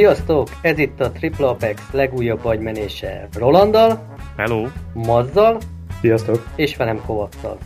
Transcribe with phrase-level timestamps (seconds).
[0.00, 0.48] Sziasztok!
[0.62, 4.66] Ez itt a Triple Apex legújabb agymenése Rolandal, Hello!
[4.94, 5.58] Mazzal
[6.00, 6.46] Sziasztok!
[6.56, 7.58] és velem Kovacsal.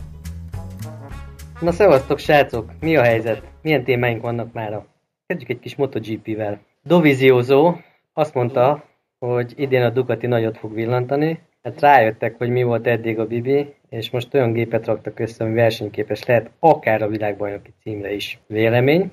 [1.61, 2.71] Na szevasztok srácok!
[2.79, 3.41] Mi a helyzet?
[3.61, 4.85] Milyen témáink vannak mára?
[5.27, 6.59] Kezdjük egy kis MotoGP-vel.
[6.83, 7.75] Doviziózó
[8.13, 8.83] azt mondta,
[9.19, 11.39] hogy idén a Ducati nagyot fog villantani.
[11.63, 15.53] Hát rájöttek, hogy mi volt eddig a Bibi, és most olyan gépet raktak össze, ami
[15.53, 18.39] versenyképes lehet akár a világbajnoki címre is.
[18.47, 19.11] Vélemény?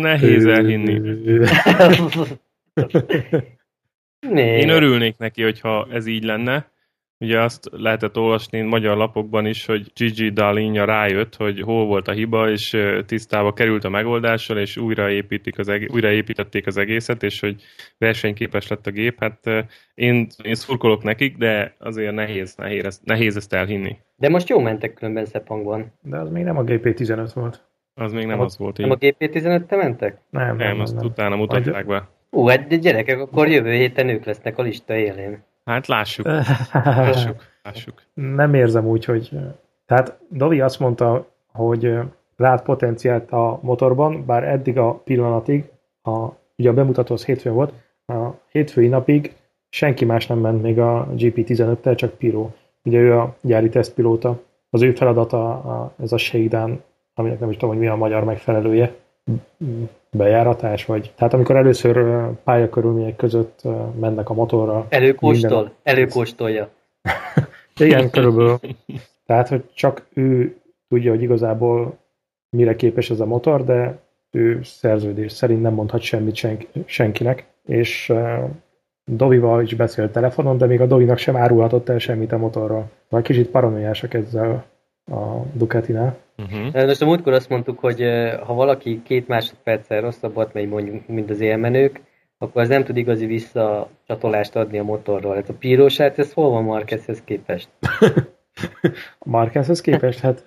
[0.00, 1.00] Nehéz elhinni.
[4.28, 4.58] Né.
[4.58, 6.70] Én örülnék neki, hogyha ez így lenne.
[7.18, 12.12] Ugye azt lehetett olvasni magyar lapokban is, hogy Gigi Dalinja rájött, hogy hol volt a
[12.12, 12.76] hiba, és
[13.06, 17.62] tisztába került a megoldással, és újraépítik az egész, újraépítették az egészet, és hogy
[17.98, 19.18] versenyképes lett a gép.
[19.20, 23.96] Hát én, én szurkolok nekik, de azért nehéz, nehéz, nehéz ezt elhinni.
[24.16, 25.92] De most jó mentek különben Szepangban.
[26.02, 27.64] De az még nem a GP15 volt.
[27.94, 29.14] Az még nem a, az volt Nem a így.
[29.18, 30.20] GP15-te mentek?
[30.30, 31.04] Nem, Nem, nem, azt nem.
[31.04, 32.08] utána mutatják be.
[32.36, 35.42] Ú, hát de gyerekek, akkor jövő héten ők lesznek a lista élén.
[35.64, 36.26] Hát lássuk,
[36.72, 38.02] lássuk, lássuk.
[38.14, 39.30] nem érzem úgy, hogy...
[39.86, 41.94] Tehát Dovi azt mondta, hogy
[42.36, 45.64] lát potenciált a motorban, bár eddig a pillanatig,
[46.02, 47.72] a, ugye a bemutató az hétfőn volt,
[48.06, 49.34] a hétfői napig
[49.68, 52.50] senki más nem ment még a GP15-tel, csak Piro.
[52.84, 54.40] Ugye ő a gyári tesztpilóta.
[54.70, 56.82] Az ő feladata a, ez a Sheidan,
[57.14, 58.94] aminek nem is tudom, hogy mi a magyar megfelelője,
[60.10, 61.12] bejáratás, vagy...
[61.16, 63.60] Tehát amikor először pályakörülmények között
[64.00, 64.86] mennek a motorral.
[64.88, 65.50] Előkóstol?
[65.50, 66.68] Minden- Előkóstolja.
[67.76, 68.58] Igen, körülbelül.
[69.26, 70.56] Tehát, hogy csak ő
[70.88, 71.98] tudja, hogy igazából
[72.56, 73.98] mire képes ez a motor, de
[74.30, 78.50] ő szerződés szerint nem mondhat semmit senk, senkinek, és uh,
[79.04, 82.90] Dovival is beszélt telefonon, de még a Dovinak sem árulhatott el semmit a motorról.
[83.08, 84.64] Vagy kicsit paranoiásak ezzel
[85.06, 86.16] a Ducatinál.
[86.36, 86.86] Uh-huh.
[86.86, 88.00] Most a múltkor azt mondtuk, hogy
[88.46, 92.00] ha valaki két másodperccel rosszabbat megy mondjuk, mint az élmenők,
[92.38, 95.34] akkor az nem tud igazi visszacsatolást adni a motorról.
[95.34, 97.68] Hát a pírósát, ez hol van Marquezhez képest?
[99.18, 100.44] A Marquezhez képest, hát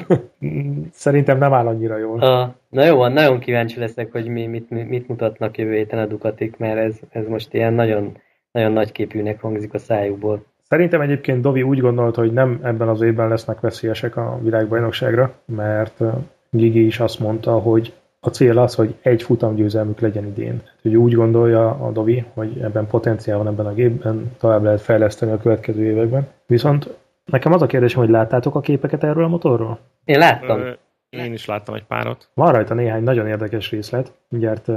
[0.92, 2.20] szerintem nem áll annyira jól.
[2.20, 6.06] A, na jó van, nagyon kíváncsi leszek, hogy mi, mit, mit mutatnak jövő héten a
[6.06, 8.16] Ducatik, mert ez, ez most ilyen nagyon,
[8.52, 10.44] nagyon nagyképűnek hangzik a szájukból.
[10.68, 16.02] Szerintem egyébként Dovi úgy gondolta, hogy nem ebben az évben lesznek veszélyesek a világbajnokságra, mert
[16.50, 20.62] Gigi is azt mondta, hogy a cél az, hogy egy futamgyőzelmük legyen idén.
[20.82, 25.32] Hogy úgy gondolja a Dovi, hogy ebben potenciál van ebben a gépben, tovább lehet fejleszteni
[25.32, 26.28] a következő években.
[26.46, 29.78] Viszont nekem az a kérdésem, hogy láttátok a képeket erről a motorról?
[30.04, 30.60] Én láttam.
[30.60, 30.70] Ö,
[31.10, 32.28] Én is láttam egy párat.
[32.34, 34.68] Van rajta néhány nagyon érdekes részlet, mindjárt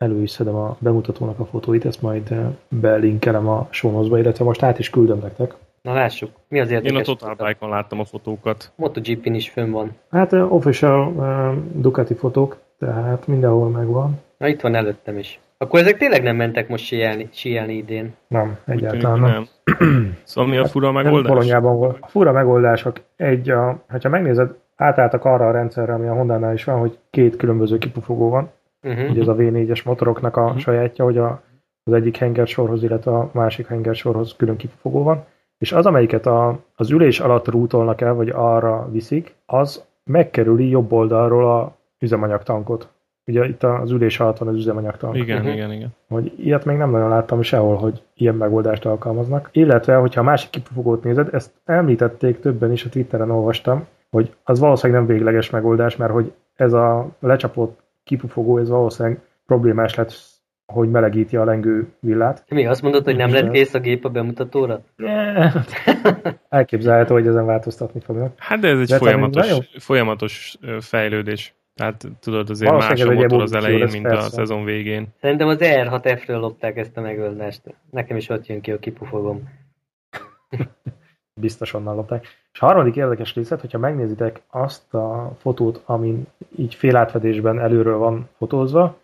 [0.00, 4.62] elő is szedem a bemutatónak a fotóit, ezt majd ö, belinkelem a sónozba, illetve most
[4.62, 5.54] át is küldöm nektek.
[5.82, 6.92] Na lássuk, mi az érdekes?
[6.92, 8.72] Én a Total Bike-on láttam a fotókat.
[8.76, 9.90] MotoGP-n is fönn van.
[10.10, 14.20] Hát uh, official uh, Ducati fotók, tehát mindenhol megvan.
[14.38, 15.40] Na itt van előttem is.
[15.58, 18.14] Akkor ezek tényleg nem mentek most síelni, síelni idén.
[18.28, 19.30] Nem, egyáltalán nem.
[19.78, 20.16] nem.
[20.24, 21.32] Szóval mi a fura Nem megoldás?
[21.32, 21.96] Bolonyában volt.
[22.00, 26.64] A fura megoldások egy, a, ha megnézed, átálltak arra a rendszerre, ami a Honda-nál is
[26.64, 28.50] van, hogy két különböző kipufogó van.
[28.82, 29.10] Uh-huh.
[29.10, 30.56] Ugye ez a V4-es motoroknak a Mhm.
[30.56, 31.42] sajátja, hogy a,
[31.84, 35.24] az egyik hengersorhoz, illetve a másik hengersorhoz külön kipufogó van.
[35.58, 40.92] És az, amelyiket a, az ülés alatt rútolnak el, vagy arra viszik, az megkerüli jobb
[40.92, 42.88] oldalról a üzemanyagtankot.
[43.26, 45.16] Ugye itt az ülés alatt van az üzemanyagtank.
[45.16, 45.48] Igen, Mhm.
[45.50, 45.88] igen, igen.
[46.08, 49.48] Hogy ilyet még nem nagyon láttam sehol, hogy ilyen megoldást alkalmaznak.
[49.52, 54.58] Illetve, hogyha a másik kipufogót nézed, ezt említették többen is, a Twitteren olvastam, hogy az
[54.58, 60.12] valószínűleg nem végleges megoldás, mert hogy ez a lecsapott kipufogó, ez valószínűleg problémás lett,
[60.66, 62.44] hogy melegíti a lengő villát.
[62.48, 64.82] Mi azt mondod, hogy nem lett kész a gép a bemutatóra?
[66.48, 68.34] Elképzelhető, hogy ezen változtatni fognak.
[68.36, 71.54] Hát de ez egy De folyamatos, folyamatos fejlődés.
[71.74, 74.28] Tehát tudod, azért más a motor az elején, lesz, mint a persze.
[74.28, 75.06] szezon végén.
[75.20, 77.62] Szerintem az R6F-ről lopták ezt a megoldást.
[77.90, 79.48] Nekem is ott jön ki a kipufogom.
[81.40, 82.26] Biztos onnan lopták.
[82.52, 86.26] És a harmadik érdekes részlet, hogyha megnézitek azt a fotót, amin
[86.56, 88.96] így félátvedésben előről van fotózva,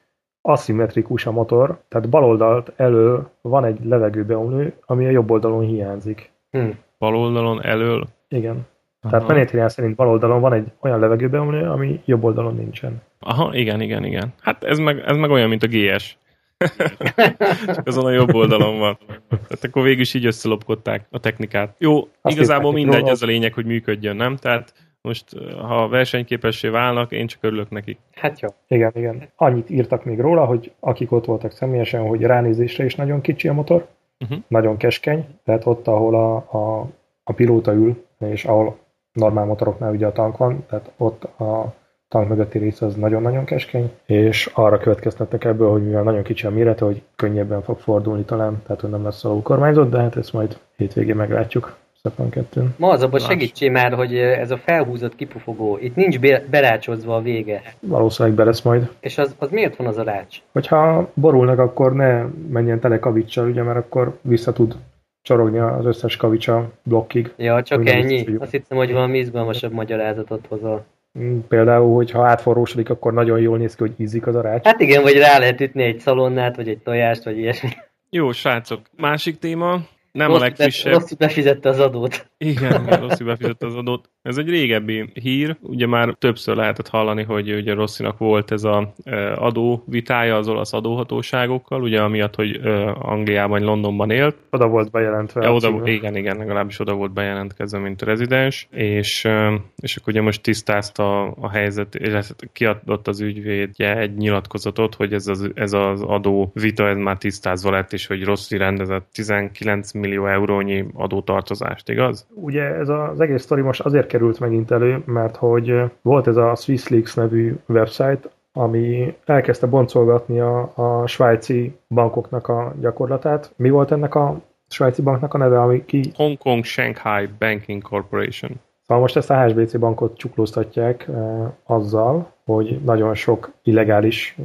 [0.43, 6.31] aszimmetrikus a motor, tehát bal oldalt elől van egy levegőbeomlő, ami a jobb oldalon hiányzik.
[6.51, 6.69] Hm.
[6.99, 8.07] Bal oldalon elől.
[8.29, 8.67] Igen.
[9.01, 9.27] Tehát Aha.
[9.27, 13.03] Penetrián szerint bal oldalon van egy olyan levegőbeomlő, ami jobb oldalon nincsen.
[13.21, 14.33] Aha, igen, igen, igen.
[14.41, 16.19] Hát ez meg, ez meg olyan, mint a GS.
[17.75, 18.99] Csak azon a jobb oldalon van.
[19.29, 21.75] Tehát akkor végül is így összelopkodták a technikát.
[21.79, 24.37] Jó, Azt igazából mindegy, ez a lényeg, hogy működjön, nem?
[24.37, 25.25] Tehát most,
[25.61, 27.99] ha versenyképessé válnak, én csak örülök nekik.
[28.13, 28.49] Hát jó.
[28.69, 29.29] Igen, igen.
[29.37, 33.53] Annyit írtak még róla, hogy akik ott voltak személyesen, hogy ránézésre is nagyon kicsi a
[33.53, 33.87] motor,
[34.21, 34.39] Uh-huh.
[34.49, 36.89] nagyon keskeny, tehát ott, ahol a, a,
[37.25, 38.79] a pilóta ül, és ahol
[39.13, 41.75] normál motoroknál ugye a tank van, tehát ott a
[42.09, 46.51] tank mögötti rész az nagyon-nagyon keskeny, és arra következtetnek ebből, hogy mivel nagyon kicsi a
[46.51, 50.33] mérete, hogy könnyebben fog fordulni talán, tehát hogy nem lesz alul kormányzott, de hát ezt
[50.33, 51.77] majd hétvégén meglátjuk.
[52.03, 56.19] Szeptember 2 Ma az abban segítsél már, hogy ez a felhúzott kipufogó, itt nincs
[56.51, 57.63] berácsozva a vége.
[57.81, 58.91] Valószínűleg be lesz majd.
[59.01, 60.37] És az, az miért van az a rács?
[60.53, 64.77] Hogyha borulnak, akkor ne menjen tele kavicsal, ugye, mert akkor vissza tud
[65.23, 67.33] csorogni az összes kavicsa blokkig.
[67.37, 68.37] Ja, csak ennyi?
[68.39, 70.85] Azt hiszem, hogy valami izgalmasabb magyarázatot hozol.
[71.19, 74.65] Mm, például, hogyha átforrósodik, akkor nagyon jól néz ki, hogy ízik az a rács.
[74.65, 77.69] Hát igen, vagy rá lehet ütni egy szalonnát, vagy egy tojást, vagy ilyesmi.
[78.11, 79.81] Jó, srácok, másik téma,
[80.13, 80.93] nem rossz, a legfrissebb.
[80.93, 82.31] Rosszul befizette az adót.
[82.39, 84.11] Igen, igen rosszul befizette az adót.
[84.27, 88.93] Ez egy régebbi hír, ugye már többször lehetett hallani, hogy ugye Rosszinak volt ez a
[89.35, 92.61] adó vitája az olasz adóhatóságokkal, ugye amiatt, hogy
[92.99, 94.37] Angliában, Londonban élt.
[94.51, 95.43] Oda volt bejelentve.
[95.43, 99.29] Ja, oda, igen, igen, legalábbis oda volt bejelentkezve, mint rezidens, és,
[99.77, 105.27] és akkor ugye most tisztázta a helyzet, és kiadott az ügyvédje egy nyilatkozatot, hogy ez
[105.27, 110.27] az, ez az adó vita, ez már tisztázva lett, és hogy Rossi rendezett 19 millió
[110.27, 112.27] eurónyi adótartozást, igaz?
[112.35, 116.55] Ugye ez az egész sztori most azért került megint elő, mert hogy volt ez a
[116.55, 118.21] SwissLeaks nevű website,
[118.53, 123.53] ami elkezdte boncolgatni a, a svájci bankoknak a gyakorlatát.
[123.57, 126.01] Mi volt ennek a svájci banknak a neve, ami ki...
[126.15, 128.51] Hong Kong Shanghai Banking Corporation.
[128.87, 134.37] Szóval most ezt a HSBC bankot csuklóztatják eh, azzal, hogy nagyon sok illegális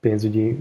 [0.00, 0.58] pénzügyi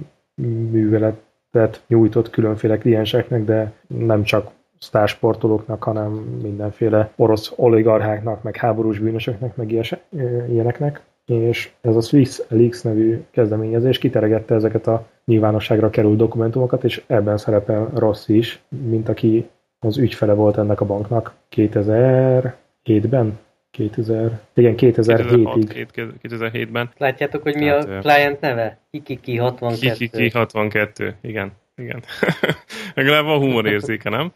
[0.72, 9.56] műveletet nyújtott különféle klienseknek, de nem csak sztársportolóknak, hanem mindenféle orosz oligarcháknak, meg háborús bűnösöknek,
[9.56, 9.72] meg
[10.50, 11.02] ilyeneknek.
[11.26, 17.38] És ez a Swiss Leaks nevű kezdeményezés kiteregette ezeket a nyilvánosságra került dokumentumokat, és ebben
[17.38, 23.40] szerepel Rossi is, mint aki az ügyfele volt ennek a banknak 2007-ben.
[23.72, 25.88] 2000, igen, 2007-ig.
[26.24, 26.90] 2007-ben.
[26.98, 28.78] Látjátok, hogy mi hát, a client neve?
[28.92, 29.94] Kikiki 62.
[29.94, 31.52] Kikiki 62, igen.
[31.78, 32.04] Igen.
[32.96, 34.32] Legalább a humorérzéke, nem?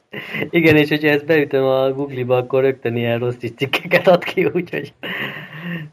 [0.50, 4.94] Igen, és hogyha ezt beütöm a Google-ba, akkor rögtön ilyen rossz cikkeket ad ki, úgyhogy...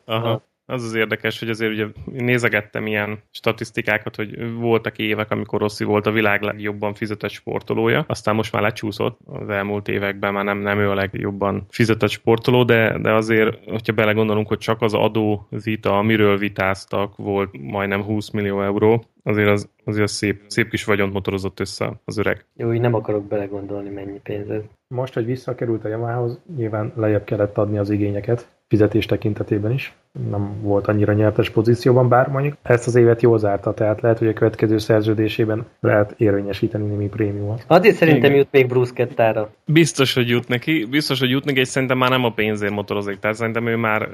[0.04, 0.42] Aha.
[0.70, 6.06] Az az érdekes, hogy azért ugye nézegettem ilyen statisztikákat, hogy voltak évek, amikor Rossi volt
[6.06, 10.78] a világ legjobban fizetett sportolója, aztán most már lecsúszott, az elmúlt években már nem, nem
[10.78, 15.98] ő a legjobban fizetett sportoló, de, de azért, hogyha belegondolunk, hogy csak az adó vita,
[15.98, 21.60] amiről vitáztak, volt majdnem 20 millió euró, azért az, azért szép, szép kis vagyont motorozott
[21.60, 22.44] össze az öreg.
[22.56, 24.62] Jó, így nem akarok belegondolni, mennyi pénz ez.
[24.94, 29.94] Most, hogy visszakerült a Yamahához, nyilván lejjebb kellett adni az igényeket, fizetés tekintetében is.
[30.30, 34.28] Nem volt annyira nyertes pozícióban, bár mondjuk ezt az évet jól zárta, tehát lehet, hogy
[34.28, 37.64] a következő szerződésében lehet érvényesíteni némi prémiumot.
[37.66, 38.36] Azért szerintem Igen.
[38.36, 39.50] jut még Bruce Kettára.
[39.64, 43.18] Biztos, hogy jut neki, biztos, hogy jut neki, és szerintem már nem a pénzért motorozik,
[43.18, 44.08] tehát szerintem ő már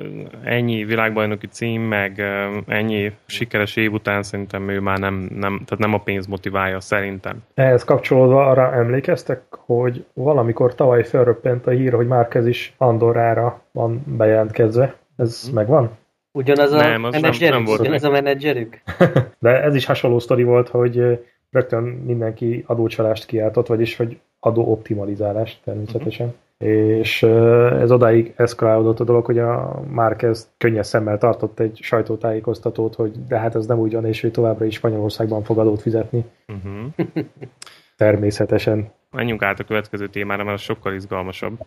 [0.45, 2.23] ennyi világbajnoki cím, meg
[2.67, 7.37] ennyi sikeres év után szerintem ő már nem, nem tehát nem a pénz motiválja, szerintem.
[7.55, 14.03] Ehhez kapcsolódva arra emlékeztek, hogy valamikor tavaly felröppent a hír, hogy Márkez is Andorrára van
[14.07, 14.95] bejelentkezve.
[15.17, 15.55] Ez hmm.
[15.55, 15.91] megvan?
[16.33, 17.41] Ugyanaz a nem, menedzserük?
[17.41, 18.83] Nem, nem volt ugyanaz a menedzserük?
[19.39, 26.27] De ez is hasonló sztori volt, hogy rögtön mindenki adócsalást kiáltott, vagyis hogy adóoptimalizálást természetesen.
[26.27, 26.43] Uh-huh.
[26.69, 33.27] És ez odáig eszkalálódott a dolog, hogy a Márquez könnyes szemmel tartott egy sajtótájékoztatót, hogy
[33.27, 36.25] de hát ez nem úgy van, és ő továbbra is Spanyolországban fog adót fizetni.
[36.49, 37.25] Uh-huh.
[37.97, 38.93] Természetesen.
[39.11, 41.59] Menjünk át a következő témára, mert az sokkal izgalmasabb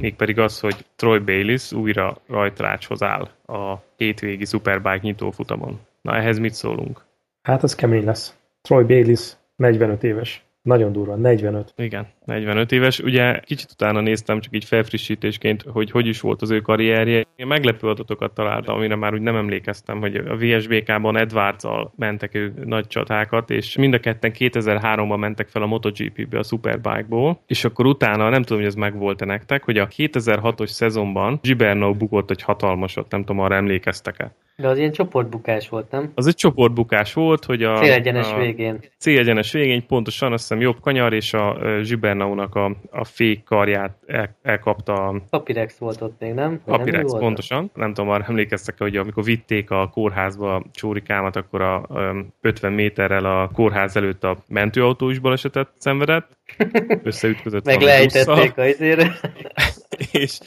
[0.00, 5.80] mégpedig az, hogy Troy Bayliss újra rajtrácshoz áll a hétvégi Superbike nyitófutamon.
[6.02, 7.04] Na ehhez mit szólunk?
[7.42, 8.36] Hát az kemény lesz.
[8.60, 10.45] Troy Bayliss 45 éves.
[10.66, 11.72] Nagyon durva, 45.
[11.76, 12.98] Igen, 45 éves.
[12.98, 17.24] Ugye kicsit utána néztem, csak így felfrissítésként, hogy hogy is volt az ő karrierje.
[17.36, 21.64] Én meglepő adatokat találtam, amire már úgy nem emlékeztem, hogy a VSBK-ban edwards
[21.96, 27.40] mentek ő nagy csatákat, és mind a ketten 2003-ban mentek fel a MotoGP-be a Superbike-ból,
[27.46, 32.30] és akkor utána, nem tudom, hogy ez megvolt-e nektek, hogy a 2006-os szezonban Gibernau bukott
[32.30, 34.34] egy hatalmasat, nem tudom, arra emlékeztek-e.
[34.58, 36.12] De az ilyen csoportbukás volt, nem?
[36.14, 37.78] Az egy csoportbukás volt, hogy a...
[37.78, 38.78] Célegyenes a, végén.
[38.98, 44.36] Célegyenes végén, pontosan azt hiszem jobb kanyar, és a Zsibernaunak a, a fék karját el,
[44.42, 45.08] elkapta.
[45.08, 45.20] A...
[45.30, 46.60] Papirex volt ott még, nem?
[46.64, 47.70] Papirex, nem pontosan.
[47.74, 52.72] Nem tudom, arra emlékeztek hogy amikor vitték a kórházba a csórikámat, akkor a, a 50
[52.72, 56.38] méterrel a kórház előtt a mentőautó is balesetet szenvedett.
[57.02, 59.16] Összeütközött Meg lejtették a izére.
[60.12, 60.38] és,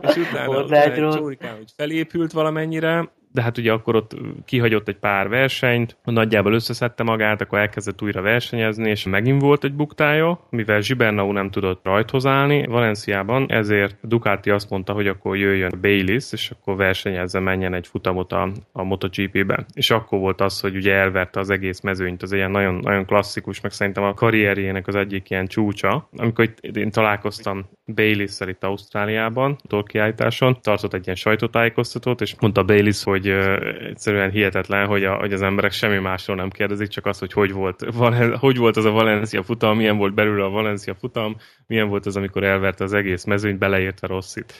[0.00, 5.28] és utána, utána csórikám, hogy felépült valamennyire, de hát ugye akkor ott kihagyott egy pár
[5.28, 11.32] versenyt, nagyjából összeszedte magát, akkor elkezdett újra versenyezni, és megint volt egy buktája, mivel Zsibernau
[11.32, 16.76] nem tudott rajthoz állni Valenciában, ezért Ducati azt mondta, hogy akkor jöjjön Bayliss, és akkor
[16.76, 19.66] versenyezze, menjen egy futamot a, a MotoGP-be.
[19.72, 23.60] És akkor volt az, hogy ugye elverte az egész mezőnyt, az ilyen nagyon, nagyon klasszikus,
[23.60, 26.08] meg szerintem a karrierjének az egyik ilyen csúcsa.
[26.16, 33.02] Amikor itt, én találkoztam Bayliss-szel itt Ausztráliában, torkiállításon, tartott egy ilyen sajtótájékoztatót, és mondta Bayliss,
[33.02, 37.18] hogy uh, egyszerűen hihetetlen, hogy, a, hogy az emberek semmi másról nem kérdezik, csak az,
[37.18, 40.94] hogy hogy volt, Valen, hogy volt az a Valencia futam, milyen volt belül a Valencia
[40.94, 44.52] futam, milyen volt az, amikor elverte az egész mezőnyt, beleértve Rosszit.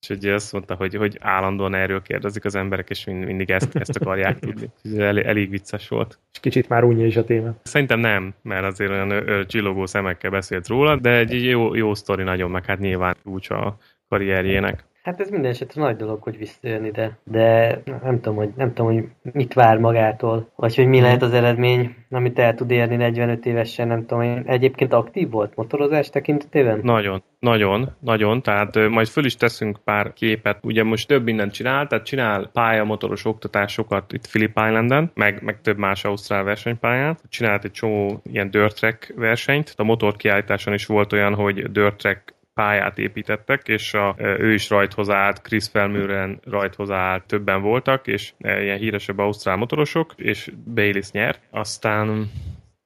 [0.00, 3.96] És ugye azt mondta, hogy, hogy állandóan erről kérdezik az emberek, és mindig ezt, ezt
[3.96, 4.70] akarják tudni.
[4.98, 6.18] elég, elég vicces volt.
[6.32, 7.54] És kicsit már unja is a téma.
[7.62, 12.50] Szerintem nem, mert azért olyan csillogó szemekkel beszélt róla, de egy jó, jó sztori nagyon,
[12.50, 13.76] meg hát nyilván úgy a
[14.08, 14.84] karrierjének.
[15.04, 18.92] Hát ez minden esetre nagy dolog, hogy visszajön ide, de nem tudom, hogy, nem tudom,
[18.92, 23.46] hogy mit vár magától, vagy hogy mi lehet az eredmény, amit el tud érni 45
[23.46, 26.80] évesen, nem tudom, hogy egyébként aktív volt motorozás tekintetében?
[26.82, 31.86] Nagyon, nagyon, nagyon, tehát majd föl is teszünk pár képet, ugye most több mindent csinál,
[31.86, 37.72] tehát csinál pályamotoros oktatásokat itt Phillip Islanden, meg, meg több más ausztrál versenypályán, csinált egy
[37.72, 43.68] csomó ilyen dirt track versenyt, a motorkiállításon is volt olyan, hogy dirt track pályát építettek,
[43.68, 49.18] és a, ő is rajthoz állt, Chris Felmüren rajthoz állt, többen voltak, és ilyen híresebb
[49.18, 51.42] ausztrál motorosok, és Bayliss nyert.
[51.50, 52.30] Aztán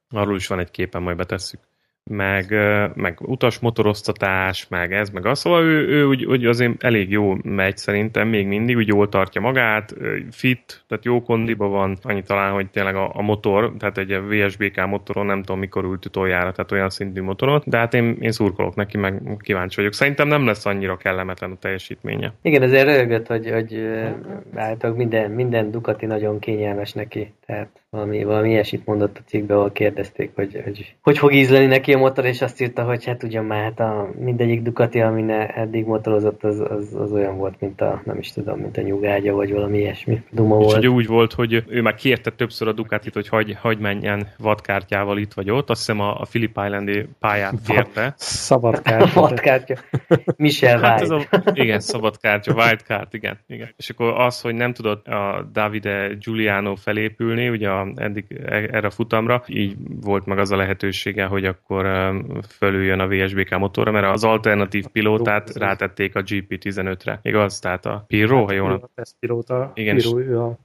[0.09, 1.68] arról is van egy képen, majd betesszük
[2.09, 2.55] meg,
[2.95, 5.39] meg utasmotoroztatás, meg ez, meg az.
[5.39, 9.41] Szóval ő, ő úgy, úgy azért elég jó megy szerintem, még mindig, úgy jól tartja
[9.41, 9.95] magát,
[10.31, 14.87] fit, tehát jó kondiba van, annyi talán, hogy tényleg a, a motor, tehát egy VSBK
[14.87, 18.75] motoron nem tudom mikor ült utoljára, tehát olyan szintű motoron, de hát én, én szurkolok
[18.75, 19.93] neki, meg kíváncsi vagyok.
[19.93, 22.33] Szerintem nem lesz annyira kellemetlen a teljesítménye.
[22.43, 23.89] Igen, ezért rögött, hogy, hogy
[24.55, 29.73] állítólag minden, minden Ducati nagyon kényelmes neki, tehát valami, valami ilyesmit mondott a cikkbe, ahol
[29.73, 33.45] kérdezték, hogy, hogy hogy fog ízleni neki a motor, és azt írta, hogy hát ugyan
[33.45, 38.03] már hát a mindegyik Ducati, amin eddig motorozott, az, az, az olyan volt, mint a,
[38.05, 40.75] nem is tudom, mint a nyugágya, vagy valami ilyesmi duma és volt.
[40.75, 45.19] hogy úgy volt, hogy ő már kérte többször a Ducatit, hogy hagy, hagy menjen vadkártyával
[45.19, 48.15] itt vagy ott, azt hiszem a, a Philip Islandi pályát kérte.
[48.17, 49.21] Szabad kártya.
[49.21, 49.75] vadkártya.
[50.37, 51.21] Michel Hát ez a,
[51.53, 53.69] igen, szabad kártya, wild card, igen, igen.
[53.77, 58.87] És akkor az, hogy nem tudott a Davide Giuliano felépülni, ugye a, eddig e- erre
[58.87, 61.87] a futamra, így volt meg az a lehetősége, hogy akkor
[62.49, 67.19] fölüljön a VSBK motorra, mert az alternatív pilótát rátették a GP15-re.
[67.23, 67.59] Igaz?
[67.59, 69.71] Tehát a Pirro, ha jól A tesztpilóta.
[69.75, 70.57] Igen, Pirro, ő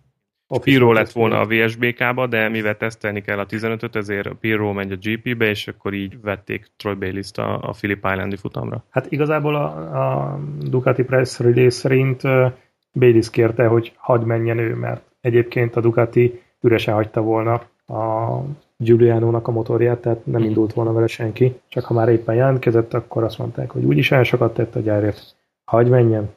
[0.54, 4.74] a Pirro lett volna a VSBK-ba, de mivel tesztelni kell a 15-öt, ezért a Pirro
[4.74, 8.84] megy a GP-be, és akkor így vették Troy Bayliss-t a, a Phillip Islandi futamra.
[8.90, 9.66] Hát igazából a,
[10.02, 10.40] a
[10.70, 12.52] Ducati Press Release szerint uh,
[12.94, 17.54] Bayliss kérte, hogy hadd menjen ő, mert egyébként a Ducati üresen hagyta volna
[17.88, 18.40] a
[18.78, 23.24] Giuliano-nak a motorját, tehát nem indult volna vele senki, csak ha már éppen jelentkezett, akkor
[23.24, 26.30] azt mondták, hogy úgyis olyan sokat tett a gyárért, hagy menjen.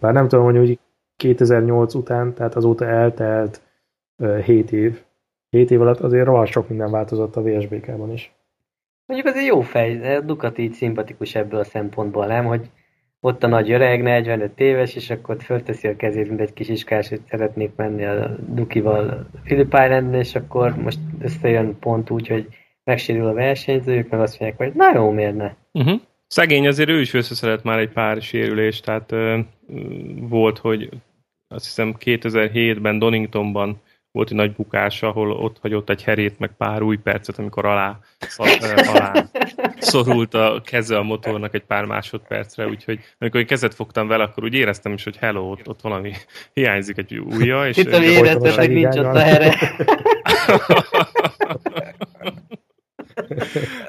[0.00, 0.78] Bár nem tudom, hogy úgy
[1.16, 3.60] 2008 után, tehát azóta eltelt
[4.16, 5.02] uh, 7 év.
[5.50, 8.34] 7 év alatt azért rohadt sok minden változott a VSBK-ban is.
[9.06, 12.44] Mondjuk azért jó fej, Ducati így szimpatikus ebből a szempontból, nem?
[12.44, 12.70] Hogy
[13.24, 17.08] ott a nagy öreg, 45 éves, és akkor fölteszi a kezét, mint egy kis iskás,
[17.08, 22.46] hogy szeretnék menni a Dukival Philip Islandon, és akkor most összejön pont úgy, hogy
[22.84, 25.52] megsérül a versenyzőjük, meg azt mondják, hogy na jó, miért ne?
[25.72, 26.00] Uh-huh.
[26.26, 29.38] Szegény azért ő is összeszedett már egy pár sérülést, tehát uh,
[30.28, 30.88] volt, hogy
[31.48, 33.80] azt hiszem 2007-ben Doningtonban
[34.14, 37.98] volt egy nagy bukás, ahol ott hagyott egy herét, meg pár új percet, amikor alá,
[38.92, 39.24] alá
[39.78, 44.44] szorult a keze a motornak egy pár másodpercre, úgyhogy amikor én kezet fogtam vele, akkor
[44.44, 46.12] úgy éreztem is, hogy hello, ott, ott valami
[46.52, 47.68] hiányzik egy ujja.
[47.68, 47.98] És Itt a
[48.54, 49.54] hogy nincs ott a here.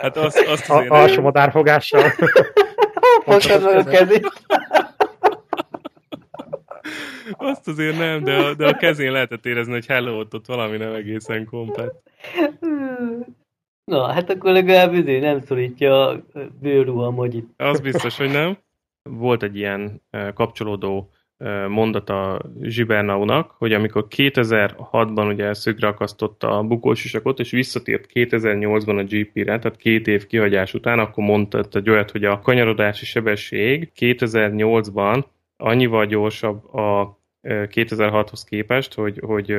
[0.01, 2.13] hát azt, azt A, alsó madárfogással.
[3.23, 4.31] Fogtad meg a kezét.
[7.51, 10.77] Azt azért nem, de a, de a kezén lehetett érezni, hogy hello, ott, ott valami
[10.77, 11.93] nem egészen komplet.
[13.91, 16.23] Na, hát akkor legalább üzé nem szorítja a
[16.61, 17.49] bőrruham, hogy itt.
[17.57, 18.57] Az biztos, hogy nem.
[19.09, 20.01] Volt egy ilyen
[20.33, 21.09] kapcsolódó
[21.67, 29.59] mondata Zsibernaunak, hogy amikor 2006-ban ugye szögre akasztotta a bukósisakot, és visszatért 2008-ban a GP-re,
[29.59, 35.23] tehát két év kihagyás után, akkor mondta egy olyat, hogy a kanyarodási sebesség 2008-ban
[35.57, 39.57] annyival gyorsabb a 2006-hoz képest, hogy, hogy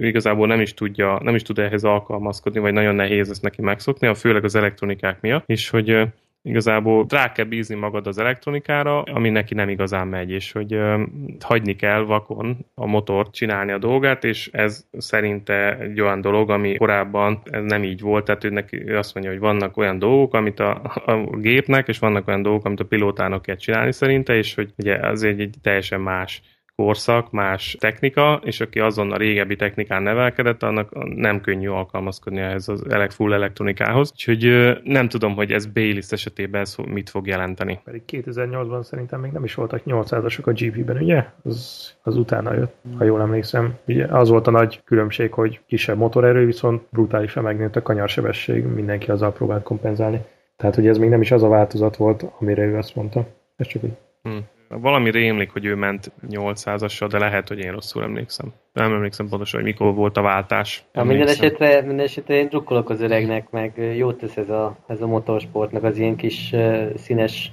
[0.00, 4.14] igazából nem is tudja, nem is tud ehhez alkalmazkodni, vagy nagyon nehéz ezt neki megszokni,
[4.14, 6.08] főleg az elektronikák miatt, és hogy
[6.46, 11.02] igazából rá kell bízni magad az elektronikára, ami neki nem igazán megy, és hogy ö,
[11.40, 16.76] hagyni kell vakon a motort csinálni a dolgát, és ez szerinte egy olyan dolog, ami
[16.76, 20.70] korábban nem így volt, tehát ő neki azt mondja, hogy vannak olyan dolgok, amit a,
[21.06, 24.94] a gépnek, és vannak olyan dolgok, amit a pilótának kell csinálni szerinte, és hogy ugye
[24.94, 26.42] az egy, egy teljesen más
[26.76, 32.68] korszak, más technika, és aki azon a régebbi technikán nevelkedett, annak nem könnyű alkalmazkodni ehhez
[32.68, 34.10] az full elektronikához.
[34.12, 37.80] Úgyhogy nem tudom, hogy ez Bayliss esetében ez mit fog jelenteni.
[37.84, 41.24] Pedig 2008-ban szerintem még nem is voltak 800-asok a GP-ben, ugye?
[41.42, 43.78] Az, az utána jött, ha jól emlékszem.
[43.86, 49.10] Ugye az volt a nagy különbség, hogy kisebb motorerő, viszont brutálisan megnőtt a kanyarsebesség, mindenki
[49.10, 50.20] azzal próbált kompenzálni.
[50.56, 53.26] Tehát, hogy ez még nem is az a változat volt, amire ő azt mondta.
[53.56, 53.92] Ez csak úgy.
[54.22, 54.46] Hmm.
[54.68, 58.52] Valami rémlik, hogy ő ment 800-assal, de lehet, hogy én rosszul emlékszem.
[58.72, 60.84] Nem emlékszem pontosan, hogy mikor volt a váltás.
[60.92, 65.00] A minden, esetre, minden esetre én drukkolok az öregnek, meg jót tesz ez a, ez
[65.00, 67.52] a motorsportnak, az ilyen kis uh, színes,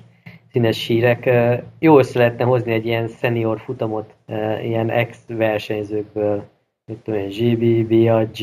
[0.51, 1.24] színes sírek.
[1.25, 6.43] Uh, jó össze lehetne hozni egy ilyen senior futamot, uh, ilyen ex-versenyzőkből,
[6.86, 8.38] mit tudom én, GB, BAG,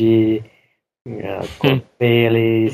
[1.03, 1.75] hm.
[1.97, 2.73] Bélis,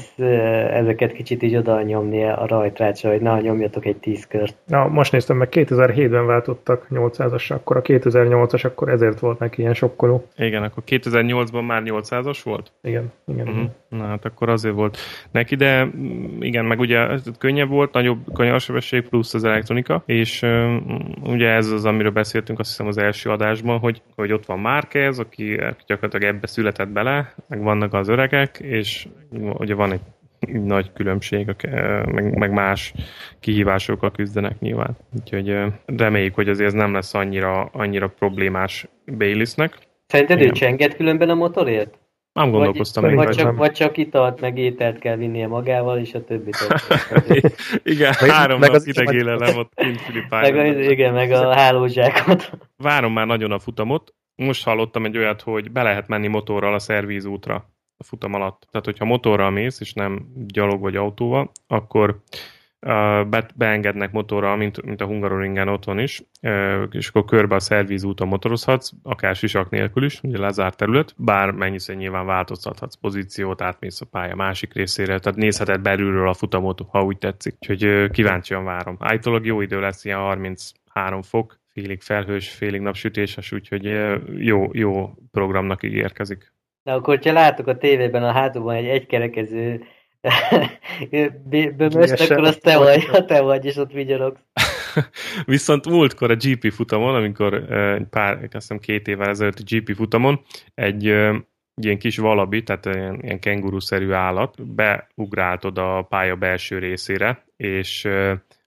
[0.72, 4.56] ezeket kicsit így oda nyomni a rajtrácsra, hogy na, nyomjatok egy tíz kört.
[4.66, 9.74] Na, most néztem meg, 2007-ben váltottak 800-as, akkor a 2008-as, akkor ezért volt neki ilyen
[9.74, 10.28] sokkoló.
[10.38, 12.72] Igen, akkor 2008-ban már 800-as volt?
[12.82, 13.48] Igen, igen.
[13.48, 13.70] Uh-huh.
[13.90, 14.98] Na, hát akkor azért volt
[15.32, 17.08] neki, de mm, igen, meg ugye
[17.38, 20.86] könnyebb volt, nagyobb kanyarsebesség plusz az elektronika, és um,
[21.24, 25.20] ugye ez az, amiről beszéltünk azt hiszem az első adásban, hogy, hogy ott van Márquez,
[25.20, 29.08] aki gyakorlatilag ebbe született bele, meg vannak az öregek, és
[29.58, 30.02] ugye van egy
[30.52, 31.56] nagy különbség,
[32.06, 32.94] meg, meg más
[33.40, 34.98] kihívásokkal küzdenek nyilván.
[35.20, 39.78] Úgyhogy reméljük, hogy azért ez nem lesz annyira, annyira problémás Baylisnek.
[40.08, 41.98] Szerinted ő csenget különben a motorért?
[42.34, 43.26] Nem gondolkoztam vagy, még.
[43.26, 46.56] Vagy csak, vagy csak italt, meg ételt kell vinnie magával, és a többit.
[47.84, 52.52] igen, három meg nap idegélelem ott kint Meg, igen, meg a hálózsákot.
[52.76, 54.14] Várom már nagyon a futamot.
[54.36, 58.68] Most hallottam egy olyat, hogy be lehet menni motorral a szervízútra a futam alatt.
[58.72, 62.22] Tehát, hogyha motorral mész, és nem gyalog vagy autóval, akkor
[63.30, 66.24] be, beengednek motorral, mint, mint a Hungaroringen otthon is,
[66.92, 71.52] és akkor körbe a szervíz úton motorozhatsz, akár sisak nélkül is, ugye lezárt terület, bár
[71.52, 77.04] mennyiszer nyilván változtathatsz pozíciót, átmész a pálya másik részére, tehát nézheted belülről a futamot, ha
[77.04, 77.56] úgy tetszik.
[77.60, 78.96] Úgyhogy kíváncsian várom.
[79.00, 83.84] Állítólag jó idő lesz, ilyen 33 fok, félig felhős, félig napsütéses, úgyhogy
[84.38, 86.56] jó, jó programnak ígérkezik.
[86.88, 89.84] De akkor, ha látok a tévében a hátulban egy egykerekező
[91.78, 94.39] bömöst, akkor az te vagy, te vagy, és ott vigyorogsz.
[95.45, 100.41] Viszont múltkor a GP futamon, amikor egy pár, azt két évvel ezelőtt a GP futamon,
[100.76, 101.04] egy
[101.76, 108.08] ilyen kis valabi, tehát ilyen, ilyen kenguruszerű állat beugrált oda a pálya belső részére, és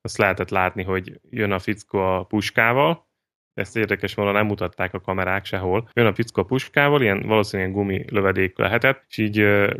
[0.00, 3.08] azt lehetett látni, hogy jön a fickó a puskával,
[3.54, 5.88] ezt érdekes volna nem mutatták a kamerák sehol.
[5.92, 9.36] Jön a fickó puskával, ilyen valószínűleg gumi lövedék lehetett, és így,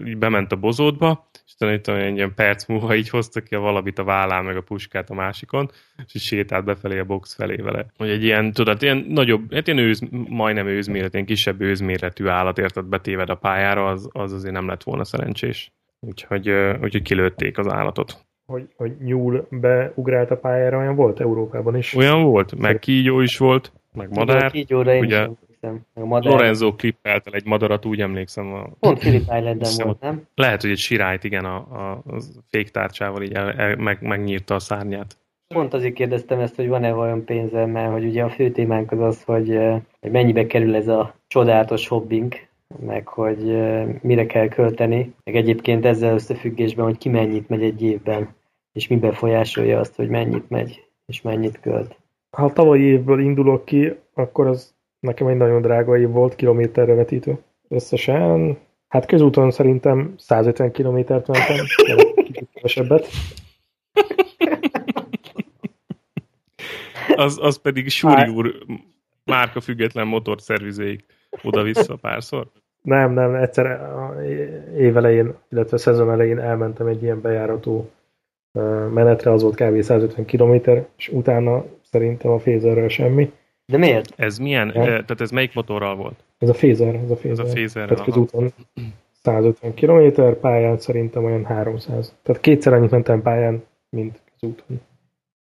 [0.06, 3.98] így bement a bozótba, és utána egy ilyen perc múlva így hozta ki a valabit
[3.98, 5.70] a vállán, meg a puskát a másikon,
[6.06, 7.87] és így sétált befelé a box felé vele.
[7.96, 12.59] Hogy egy ilyen, tudod, ilyen nagyobb, hát ilyen őz, majdnem őzméret, ilyen kisebb őzméretű állat
[12.59, 15.72] érted betéved a pályára, az, az azért nem lett volna szerencsés.
[16.00, 16.50] Úgyhogy,
[16.83, 21.95] úgyhogy kilőtték az állatot hogy, hogy nyúl beugrált a pályára, olyan volt Európában is.
[21.95, 24.51] Olyan volt, meg kígyó is volt, meg madár.
[24.51, 25.29] Kígyóra én ugye,
[25.95, 26.33] madár.
[26.33, 28.53] Lorenzo klippelt el egy madarat, úgy emlékszem.
[28.55, 28.69] A...
[28.81, 30.23] Pont Philip Islanden volt, nem?
[30.35, 34.59] Lehet, hogy egy sirályt, igen, a, a, a féktárcsával így el, el, meg, megnyírta a
[34.59, 35.17] szárnyát.
[35.49, 39.01] Pont azért kérdeztem ezt, hogy van-e olyan pénzem, mert hogy ugye a fő témánk az
[39.01, 39.59] az, hogy,
[40.01, 42.49] hogy mennyibe kerül ez a csodálatos hobbink,
[42.87, 43.39] meg hogy
[44.03, 48.29] mire kell költeni, meg egyébként ezzel összefüggésben, hogy ki mennyit megy egy évben
[48.81, 51.97] és mi befolyásolja azt, hogy mennyit megy, és mennyit költ.
[52.31, 56.95] Ha a tavalyi évből indulok ki, akkor az nekem egy nagyon drága év volt, kilométerre
[56.95, 57.38] vetítő.
[57.69, 61.64] Összesen, hát közúton szerintem 150 kilométert mentem,
[62.55, 63.09] kevesebbet.
[67.14, 68.55] az, az pedig Súri úr
[69.25, 71.05] márka független motorszervizéig
[71.43, 72.47] oda-vissza párszor?
[72.83, 73.90] Nem, nem, egyszer
[74.77, 77.90] évelején, illetve szezon elején elmentem egy ilyen bejárató
[78.93, 79.83] menetre, az volt kb.
[79.83, 83.33] 150 km, és utána szerintem a Phaserrel semmi.
[83.67, 84.13] De miért?
[84.17, 84.83] Ez milyen, ja.
[84.83, 86.25] tehát ez melyik motorral volt?
[86.39, 87.31] Ez a Phaser, ez a Phaser.
[87.31, 88.53] Ez a Phaser tehát közúton
[89.23, 92.15] 150 km, pályán szerintem olyan 300.
[92.23, 94.81] Tehát kétszer annyit mentem pályán, mint közúton.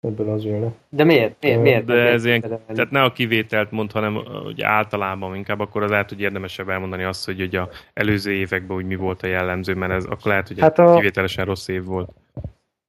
[0.01, 0.73] Ebből az jönne.
[0.88, 1.37] De miért?
[1.40, 1.62] Miért?
[1.62, 1.85] miért?
[1.85, 4.14] De ez ilyen, tehát ne a kivételt mond, hanem
[4.45, 8.77] hogy általában inkább akkor az lehet, hogy érdemesebb elmondani azt, hogy ugye a előző években
[8.77, 10.95] úgy mi volt a jellemző, mert ez akkor lehet, hogy hát a...
[10.95, 12.11] kivételesen rossz év volt.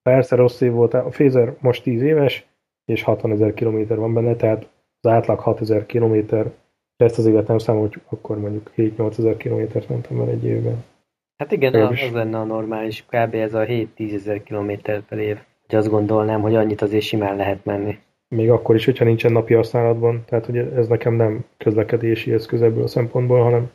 [0.10, 2.46] Persze rossz év volt, a Phaser most 10 éves,
[2.86, 4.70] és 60 ezer kilométer van benne, tehát
[5.02, 6.44] az átlag 6 ezer kilométer,
[6.98, 10.84] ha ezt az évet nem számoljuk, akkor mondjuk 7-8 ezer kilométert mondtam el egy évben.
[11.38, 13.34] Hát igen, az, az lenne a normális, kb.
[13.34, 15.38] ez a 7-10 ezer kilométer per év.
[15.68, 18.00] Hogy azt gondolnám, hogy annyit azért simán lehet menni.
[18.28, 22.84] Még akkor is, hogyha nincsen napi használatban, tehát hogy ez nekem nem közlekedési eszköz ebből
[22.84, 23.72] a szempontból, hanem,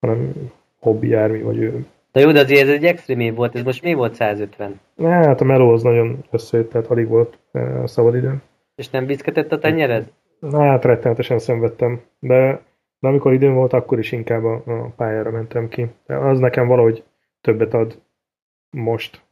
[0.00, 0.32] hanem
[0.80, 1.86] hobbi jármi, vagy ő.
[2.12, 4.80] De jó, de azért ez egy extrém év volt, ez most mi volt 150?
[5.02, 8.42] Hát a meló az nagyon összejött, tehát alig volt eh, a szabadidőm.
[8.74, 10.12] És nem viszketett a tenyered?
[10.52, 12.62] Hát rettenetesen szenvedtem, de,
[12.98, 15.86] de amikor időm volt, akkor is inkább a, a pályára mentem ki.
[16.06, 17.04] De az nekem valahogy
[17.40, 17.98] többet ad
[18.70, 19.22] most.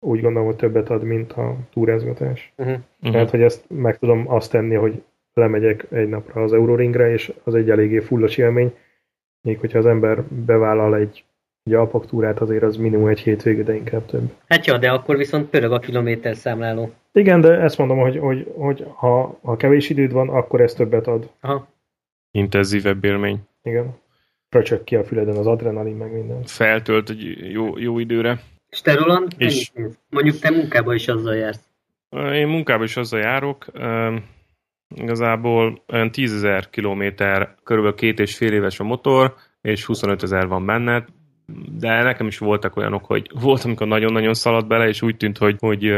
[0.00, 2.52] Úgy gondolom, hogy többet ad, mint a túrázgatás.
[2.56, 2.76] Uh-huh.
[3.00, 5.02] Tehát, hogy ezt meg tudom azt tenni, hogy
[5.34, 8.74] lemegyek egy napra az Euroringre, és az egy eléggé fullos élmény.
[9.40, 11.24] Még hogyha az ember bevállal egy
[11.68, 14.32] egy alpaktúrát azért az minimum egy hétvége, de inkább több.
[14.46, 16.92] Hát jó, de akkor viszont pörög a kilométer számláló.
[17.12, 21.06] Igen, de ezt mondom, hogy, hogy, hogy ha, ha kevés időd van, akkor ez többet
[21.06, 21.30] ad.
[21.40, 21.68] Aha.
[22.30, 23.40] Intenzívebb élmény.
[23.62, 23.96] Igen.
[24.48, 26.42] Fröcsök ki a füleden az adrenalin, meg minden.
[26.42, 28.40] Feltölt egy jó, jó időre.
[28.68, 29.70] És te Roland, és...
[30.10, 31.68] mondjuk te munkába is azzal jársz.
[32.32, 33.66] Én munkába is azzal járok.
[34.94, 40.46] igazából olyan 10 ezer kilométer, körülbelül két és fél éves a motor, és 25 ezer
[40.46, 41.04] van benne
[41.78, 45.56] de nekem is voltak olyanok, hogy volt, amikor nagyon-nagyon szaladt bele, és úgy tűnt, hogy,
[45.58, 45.94] hogy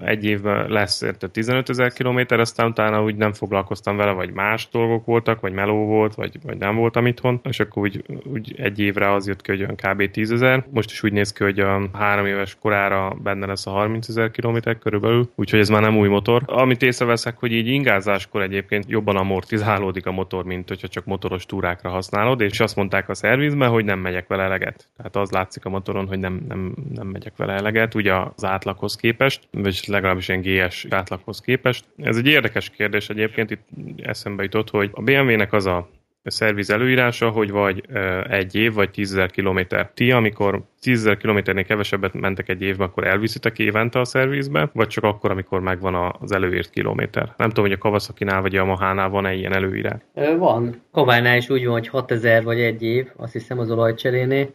[0.00, 4.68] egy évben lesz érte 15 ezer kilométer, aztán utána úgy nem foglalkoztam vele, vagy más
[4.72, 8.78] dolgok voltak, vagy meló volt, vagy, vagy nem voltam itthon, és akkor úgy, úgy egy
[8.78, 10.10] évre az jött ki, hogy olyan kb.
[10.10, 10.64] 10 ezer.
[10.70, 14.30] Most is úgy néz ki, hogy a három éves korára benne lesz a 30 ezer
[14.30, 16.42] kilométer körülbelül, úgyhogy ez már nem új motor.
[16.46, 21.90] Amit észreveszek, hogy így ingázáskor egyébként jobban amortizálódik a motor, mint hogyha csak motoros túrákra
[21.90, 24.90] használod, és azt mondták a szervizben, hogy nem megyek vele eleget.
[24.96, 28.96] Tehát az látszik a motoron, hogy nem, nem, nem megyek vele eleget, ugye az átlaghoz
[28.96, 31.84] képest, vagy legalábbis ilyen GS átlaghoz képest.
[31.96, 35.88] Ez egy érdekes kérdés egyébként, itt eszembe jutott, hogy a BMW-nek az a
[36.24, 37.84] szerviz előírása, hogy vagy
[38.28, 39.90] egy év, vagy 10.000 kilométer.
[39.94, 45.04] Ti, amikor 10.000 kilométernél kevesebbet mentek egy évben, akkor elviszitek évente a szervizbe, vagy csak
[45.04, 47.34] akkor, amikor megvan az előírt kilométer?
[47.36, 50.00] Nem tudom, hogy a Kawasaki-nál vagy a Yamaha-nál van-e ilyen előírás?
[50.38, 50.82] Van.
[50.92, 54.52] Kavánál is úgy van, hogy 6000 vagy egy év, azt hiszem az olajcserénél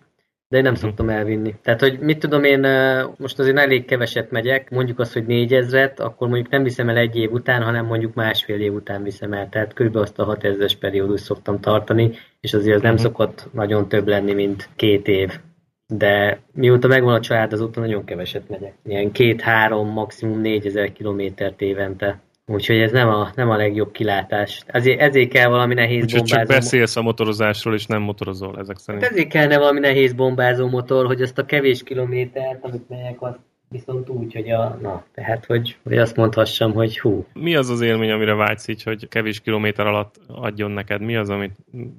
[0.49, 0.87] de én nem uh-huh.
[0.87, 1.55] szoktam elvinni.
[1.61, 2.67] Tehát, hogy mit tudom én,
[3.17, 7.15] most azért elég keveset megyek, mondjuk azt, hogy négyezret, akkor mondjuk nem viszem el egy
[7.15, 9.49] év után, hanem mondjuk másfél év után viszem el.
[9.49, 13.01] Tehát körülbelül azt a 6000-es periódus szoktam tartani, és azért az nem mhm.
[13.01, 15.39] szokott nagyon több lenni, mint két év.
[15.93, 18.73] De mióta megvan a család, azóta nagyon keveset megyek.
[18.83, 22.19] Ilyen két-három, maximum négyezer kilométert évente.
[22.51, 24.63] Úgyhogy ez nem a, nem a legjobb kilátás.
[24.65, 26.37] Ezért, ezért kell valami nehéz Úgyhogy bombázó...
[26.37, 29.03] csak beszélsz a motorozásról, és nem motorozol ezek szerint.
[29.03, 33.39] Hát ezért kellene valami nehéz bombázó motor, hogy azt a kevés kilométert, amit megyek, azt
[33.69, 37.25] viszont úgy, hogy a, na, tehát, hogy, hogy azt mondhassam, hogy hú.
[37.33, 41.01] Mi az az élmény, amire vágysz így, hogy kevés kilométer alatt adjon neked?
[41.01, 41.55] Mi az, amit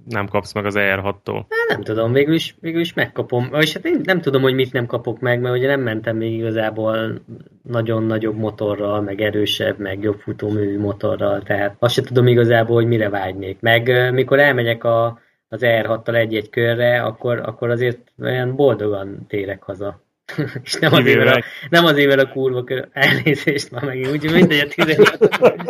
[0.08, 1.44] nem kapsz meg az ER6-tól?
[1.48, 3.50] Hát nem tudom, végül is, végül is megkapom.
[3.60, 6.32] És hát én nem tudom, hogy mit nem kapok meg, mert ugye nem mentem még
[6.32, 7.20] igazából
[7.62, 12.86] nagyon nagyobb motorral, meg erősebb, meg jobb futóművű motorral, tehát azt sem tudom igazából, hogy
[12.86, 13.60] mire vágynék.
[13.60, 20.06] Meg mikor elmegyek a, az R6-tal egy-egy körre, akkor, akkor azért olyan boldogan térek haza.
[20.62, 24.32] És nem az, ével a, nem az ével a kurva kör, elnézést már megint, úgyhogy
[24.32, 25.60] mindegy a 18 nem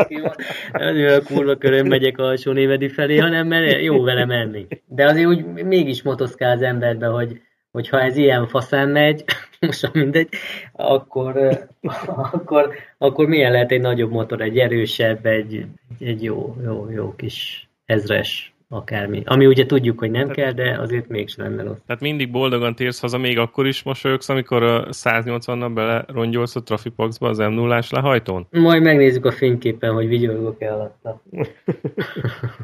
[0.72, 4.66] az a kurva körön megyek alsó névedi felé, hanem mert jó vele menni.
[4.86, 7.40] De azért úgy mégis motoszkál az emberbe, hogy,
[7.70, 9.24] hogyha ez ilyen faszán megy,
[9.60, 10.28] most mindegy,
[10.72, 11.36] akkor,
[12.32, 15.66] akkor, akkor milyen lehet egy nagyobb motor, egy erősebb, egy,
[15.98, 19.22] egy jó, jó, jó kis ezres akármi.
[19.24, 21.78] Ami ugye tudjuk, hogy nem kell, de azért mégsem lenne rossz.
[21.86, 26.62] Tehát mindig boldogan térsz haza, még akkor is mosolyogsz, amikor a 180-nal bele rongyolsz a
[26.62, 28.46] Trafipaxba az m 0 lehajtón?
[28.50, 31.22] Majd megnézzük a fényképen, hogy vigyorgok-e alatta.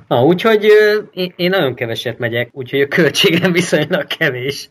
[0.08, 0.66] Na, úgyhogy
[1.12, 4.68] én, én nagyon keveset megyek, úgyhogy a költségem viszonylag kevés.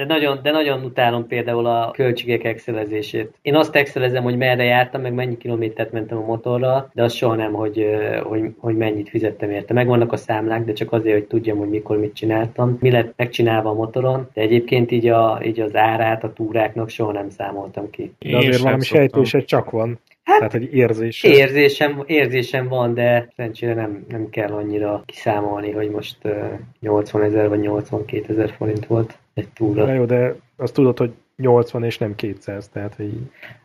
[0.00, 3.32] De nagyon, de nagyon utálom például a költségek excelezését.
[3.42, 7.34] Én azt excelezem, hogy merre jártam, meg mennyi kilométert mentem a motorral, de az soha
[7.34, 7.86] nem, hogy,
[8.22, 9.74] hogy, hogy mennyit fizettem érte.
[9.74, 12.78] Megvannak a számlák, de csak azért, hogy tudjam, hogy mikor mit csináltam.
[12.80, 17.12] Mi lett megcsinálva a motoron, de egyébként így, a, így az árát a túráknak soha
[17.12, 18.12] nem számoltam ki.
[18.18, 19.98] De azért valami sejtése csak van.
[20.22, 21.22] Hát, Tehát, hogy érzés.
[21.22, 27.48] Érzésem, érzésem van, de szerencsére nem, nem kell annyira kiszámolni, hogy most uh, 80 ezer
[27.48, 29.84] vagy 82 ezer forint volt egy túra.
[29.84, 33.12] Na jó, de azt tudod, hogy 80 és nem 200, tehát hogy...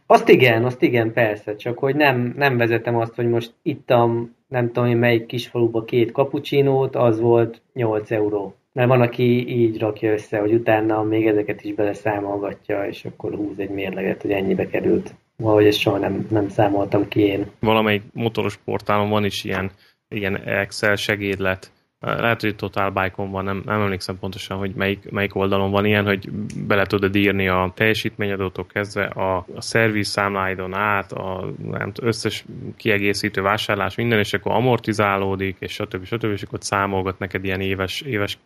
[0.06, 4.68] Azt igen, azt igen, persze, csak hogy nem, nem vezetem azt, hogy most ittam, nem
[4.68, 8.56] tudom hogy melyik kisfaluba két kapucsinót, az volt 8 euró.
[8.74, 13.60] Mert van, aki így rakja össze, hogy utána még ezeket is beleszámolgatja, és akkor húz
[13.60, 15.14] egy mérleget, hogy ennyibe került.
[15.38, 17.46] Valahogy ezt soha nem, nem számoltam ki én.
[17.60, 19.72] Valamelyik motoros portálon van is ilyen,
[20.10, 25.36] ilyen Excel segédlet, lehet, hogy Total Bike-on van, nem, nem emlékszem pontosan, hogy melyik, melyik
[25.36, 26.30] oldalon van ilyen, hogy
[26.68, 32.46] bele tudod írni a teljesítményadótól kezdve a, a szerviz számláidon át, a nem, összes
[32.78, 36.06] kiegészítő vásárlás, minden, és akkor amortizálódik, és stb.
[36.06, 36.32] stb.
[36.32, 38.40] és akkor számolgat neked ilyen éves, éves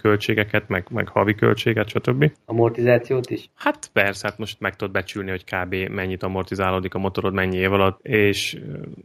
[0.00, 2.32] költségeket, meg, meg havi költséget, stb.
[2.44, 3.50] Amortizációt is?
[3.54, 5.74] Hát persze, hát most meg tudod becsülni, hogy kb.
[5.74, 8.58] mennyit amortizálódik a motorod, mennyi év alatt, és,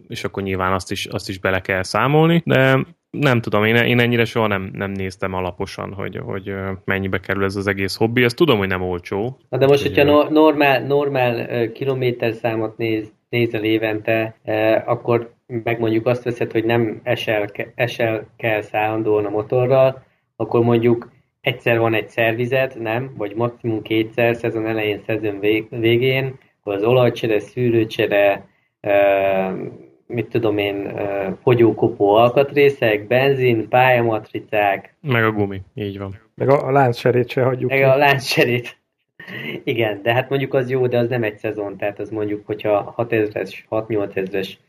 [0.07, 2.79] és akkor nyilván azt is, azt is bele kell számolni, de
[3.12, 6.54] nem tudom, én, én ennyire soha nem, nem néztem alaposan, hogy, hogy
[6.86, 8.24] mennyibe kerül ez az egész hobbi.
[8.24, 9.38] Ezt tudom, hogy nem olcsó.
[9.50, 14.36] Na de most, hogyha no, normál, normál kilométerszámot néz, nézel évente,
[14.86, 20.04] akkor meg mondjuk azt veszed, hogy nem esel, esel kell szállandóan a motorral,
[20.36, 23.13] akkor mondjuk egyszer van egy szervizet, nem?
[23.17, 28.48] Vagy maximum kétszer, szezon elején, szezon végén, akkor az olajcsere, szűrőcsere,
[30.13, 30.91] mit tudom én,
[31.41, 34.95] fogyókopó alkatrészek, benzin, pályamatricák.
[35.02, 36.19] Meg a gumi, így van.
[36.36, 37.86] Meg a, a láncserét se hagyjuk Meg ki.
[37.86, 38.78] a láncserét.
[39.63, 42.93] Igen, de hát mondjuk az jó, de az nem egy szezon, tehát az mondjuk, hogyha
[42.98, 44.60] 6000-es, 6-8 ezeres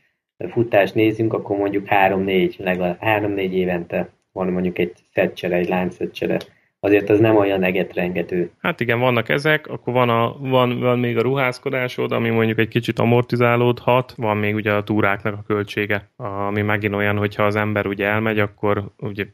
[0.49, 6.37] futást nézünk, akkor mondjuk 3-4, legalább 3-4 évente van mondjuk egy szetcsere, egy láncszetcsere
[6.83, 8.51] azért az nem olyan egetrengető.
[8.59, 12.67] Hát igen, vannak ezek, akkor van, a, van, van még a ruházkodásod, ami mondjuk egy
[12.67, 17.85] kicsit amortizálódhat, van még ugye a túráknak a költsége, ami megint olyan, hogyha az ember
[17.85, 19.25] ugye elmegy, akkor ugye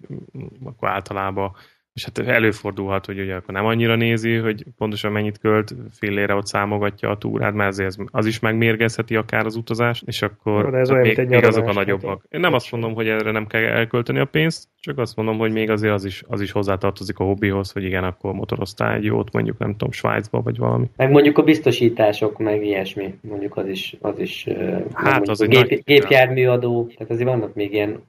[0.63, 1.51] akkor általában
[1.97, 6.45] és hát előfordulhat, hogy ugye akkor nem annyira nézi, hogy pontosan mennyit költ, fillére ott
[6.45, 11.01] számogatja a túrát, mert ezért az is megmérgezheti akár az utazást, és akkor ez olyan,
[11.01, 12.23] még, egy még azok a nagyobbak.
[12.29, 15.51] Én nem azt mondom, hogy erre nem kell elkölteni a pénzt, csak azt mondom, hogy
[15.51, 19.33] még azért az is, az is hozzátartozik a hobbihoz, hogy igen, akkor motoroztál egy jót,
[19.33, 20.89] mondjuk nem tudom, Svájcba, vagy valami.
[20.95, 24.47] Meg mondjuk a biztosítások, meg ilyesmi, mondjuk az is, az is
[24.93, 27.99] hát az gép, gépjárműadó, tehát azért vannak még ilyen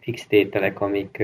[0.00, 1.22] fix tételek, amik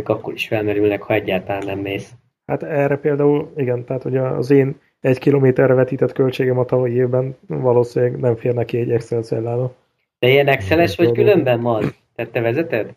[0.00, 2.12] még akkor is felmerülnek, ha egyáltalán nem mész.
[2.46, 7.36] Hát erre például, igen, tehát hogy az én egy kilométerre vetített költségem a tavalyi évben
[7.46, 9.74] valószínűleg nem fér neki egy Excel cellába.
[10.18, 11.94] De ilyen Exceles vagy különben van?
[12.14, 12.94] Tehát te vezeted?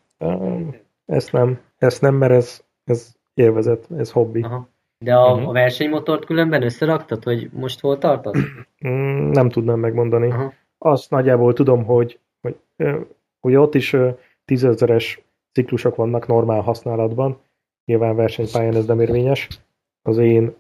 [1.06, 4.42] Ezt nem, ezt nem, mert ez, ez élvezet, ez hobbi.
[4.42, 4.68] Aha.
[4.98, 5.50] De a, uh-huh.
[5.50, 8.40] a versenymotort különben összeraktad, hogy most hol tartasz?
[8.88, 10.32] Mm, nem tudnám megmondani.
[10.32, 10.54] Aha.
[10.78, 12.56] Azt nagyjából tudom, hogy, hogy,
[13.40, 13.96] hogy ott is
[14.46, 15.23] tízezeres
[15.54, 17.38] ciklusok vannak normál használatban,
[17.86, 19.48] nyilván versenypályán ez nem érvényes.
[20.02, 20.54] Az én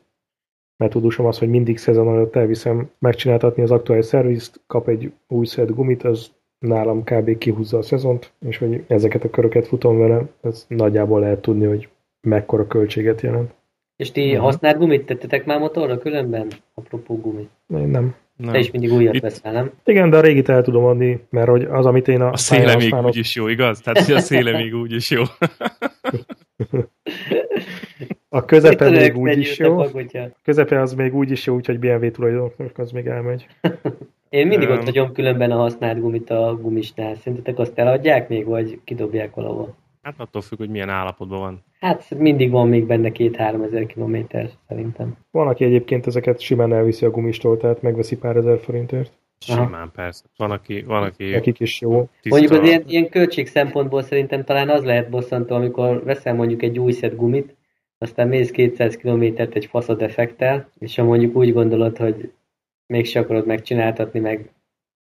[0.77, 5.71] metódusom az, hogy mindig szezon előtt elviszem megcsináltatni az aktuális szervizt, kap egy új szed
[5.71, 7.37] gumit, az nálam kb.
[7.37, 11.89] kihúzza a szezont, és hogy ezeket a köröket futom vele, ez nagyjából lehet tudni, hogy
[12.21, 13.53] mekkora költséget jelent.
[13.95, 14.43] És ti uh-huh.
[14.43, 16.47] használt gumit tettetek már motorra különben?
[16.73, 17.49] Apropó gumi.
[17.67, 18.15] Én nem.
[18.43, 18.53] Nem.
[18.53, 19.21] Te is mindig újat Itt...
[19.21, 19.71] veszel, nem?
[19.85, 22.31] Igen, de a régit el tudom adni, mert hogy az, amit én a...
[22.31, 23.79] A széle még úgy is jó, igaz?
[23.79, 25.23] Tehát, hogy a széle még úgy is jó.
[28.29, 29.79] a közepe még úgy is jó.
[29.79, 29.89] A
[30.43, 33.47] közepe az még úgy is jó, úgyhogy BMW tulajdonosnak az még elmegy.
[34.29, 37.15] Én mindig um, ott vagyom különben a használt gumit a gumisnál.
[37.15, 39.75] Szerintetek azt eladják még, vagy kidobják valahol?
[40.01, 41.63] Hát attól függ, hogy milyen állapotban van.
[41.83, 45.17] Hát mindig van még benne két-három ezer kilométer, szerintem.
[45.31, 49.11] Van, aki egyébként ezeket simán elviszi a gumistól, tehát megveszi pár ezer forintért.
[49.39, 49.91] Simán, Aha.
[49.95, 50.23] persze.
[50.37, 50.81] Van, aki...
[50.81, 52.09] Van, aki Nekik is jó.
[52.21, 52.39] Tiszta...
[52.39, 56.79] Mondjuk az ilyen, ilyen költség szempontból szerintem talán az lehet bosszantó, amikor veszel mondjuk egy
[56.79, 57.55] új szett gumit,
[57.97, 62.31] aztán mész 200 kilométert egy faszad effektel, és ha mondjuk úgy gondolod, hogy
[62.85, 64.49] mégse akarod megcsináltatni, meg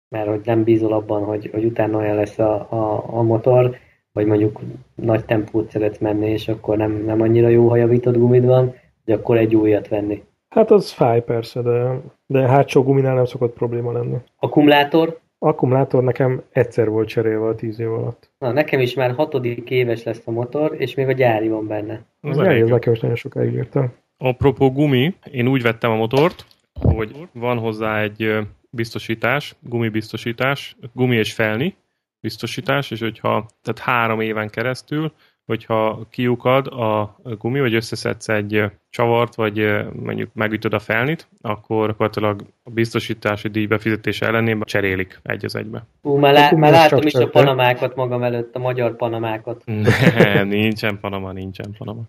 [0.09, 3.77] mert hogy nem bízol abban, hogy, hogy utána olyan lesz a, a, a motor,
[4.13, 4.59] vagy mondjuk
[4.95, 9.13] nagy tempót szeretsz menni, és akkor nem, nem annyira jó, ha javított gumid van, de
[9.13, 10.23] akkor egy újat venni.
[10.49, 14.17] Hát az fáj persze, de, de hátsó guminál nem szokott probléma lenni.
[14.39, 15.19] Akkumulátor?
[15.39, 18.31] Akkumulátor nekem egyszer volt cserélve a tíz év alatt.
[18.37, 22.01] Na, nekem is már hatodik éves lesz a motor, és még a gyári van benne.
[22.21, 23.93] Az ez nekem is nagyon sokáig értem.
[24.17, 28.37] Apropó gumi, én úgy vettem a motort, hogy van hozzá egy
[28.69, 31.75] biztosítás, gumibiztosítás, gumi és felni,
[32.23, 35.13] biztosítás, és hogyha, tehát három éven keresztül,
[35.45, 42.41] hogyha kiukad a gumi, vagy összeszedsz egy, csavart, vagy mondjuk megütöd a felnit, akkor gyakorlatilag
[42.63, 45.85] a biztosítási díj befizetése ellenében cserélik egy az egybe.
[46.01, 49.63] Ú, már, lá- már látom is a panamákat magam előtt, a magyar panamákat.
[49.65, 52.01] Ne, nincsen panama, nincsen panama.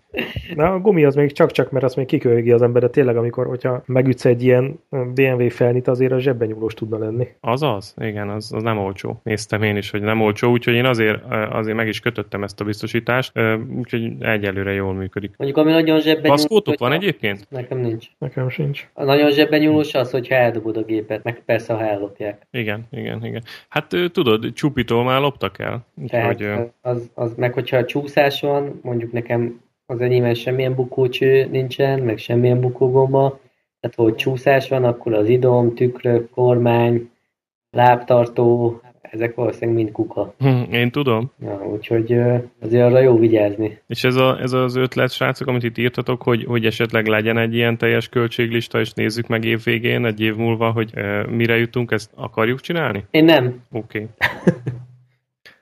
[0.55, 3.47] Na, a gumi az még csak-csak, mert azt még kikölyögi az ember, de tényleg, amikor,
[3.47, 7.27] hogyha megütsz egy ilyen BMW felnit, azért a zsebben nyúlós tudna lenni.
[7.39, 7.93] Az az?
[7.97, 9.19] Igen, az, az nem olcsó.
[9.23, 12.63] Néztem én is, hogy nem olcsó, úgyhogy én azért, azért meg is kötöttem ezt a
[12.63, 13.39] biztosítást,
[13.77, 15.33] úgyhogy egyelőre jól működik.
[15.37, 16.31] Mondjuk, ami nagyon zsebben
[16.77, 17.49] Paszkótok van egyébként?
[17.49, 18.07] Nekem nincs.
[18.17, 18.89] Nekem sincs.
[18.93, 22.47] A nagyon zsebben nyúlós az, hogyha eldobod a gépet, meg persze, ha ellopják.
[22.51, 23.43] Igen, igen, igen.
[23.69, 25.85] Hát tudod, csupitól már loptak el.
[26.07, 31.45] Tehát, hogy, az, az, meg hogyha a csúszás van, mondjuk nekem az enyémben semmilyen bukócső
[31.45, 33.39] nincsen, meg semmilyen bukógomba,
[33.79, 37.09] tehát hogy csúszás van, akkor az idom, tükrök, kormány,
[37.71, 40.33] lábtartó, ezek valószínűleg mind kuka.
[40.39, 41.31] Hm, én tudom.
[41.41, 42.19] Ja, úgyhogy
[42.61, 43.77] azért arra jó vigyázni.
[43.87, 47.55] És ez, a, ez az ötlet, srácok, amit itt írtatok, hogy, hogy esetleg legyen egy
[47.55, 51.91] ilyen teljes költséglista, és nézzük meg év végén, egy év múlva, hogy e, mire jutunk,
[51.91, 53.05] ezt akarjuk csinálni?
[53.11, 53.61] Én nem.
[53.71, 53.97] Oké.
[53.97, 54.07] Okay.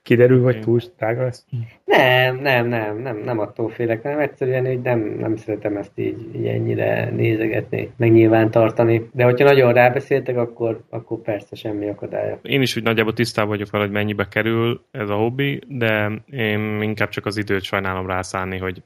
[0.04, 1.46] Kiderül, hogy túl drága lesz?
[1.84, 6.28] Nem, nem, nem, nem, nem attól félek, nem egyszerűen hogy nem, nem szeretem ezt így,
[6.36, 9.08] így ennyire nézegetni, meg nyilván tartani.
[9.12, 12.38] De hogyha nagyon rábeszéltek, akkor, akkor persze semmi akadálya.
[12.42, 16.82] Én is úgy nagyjából tisztában vagyok vele, hogy mennyibe kerül ez a hobbi, de én
[16.82, 18.82] inkább csak az időt sajnálom rászállni, hogy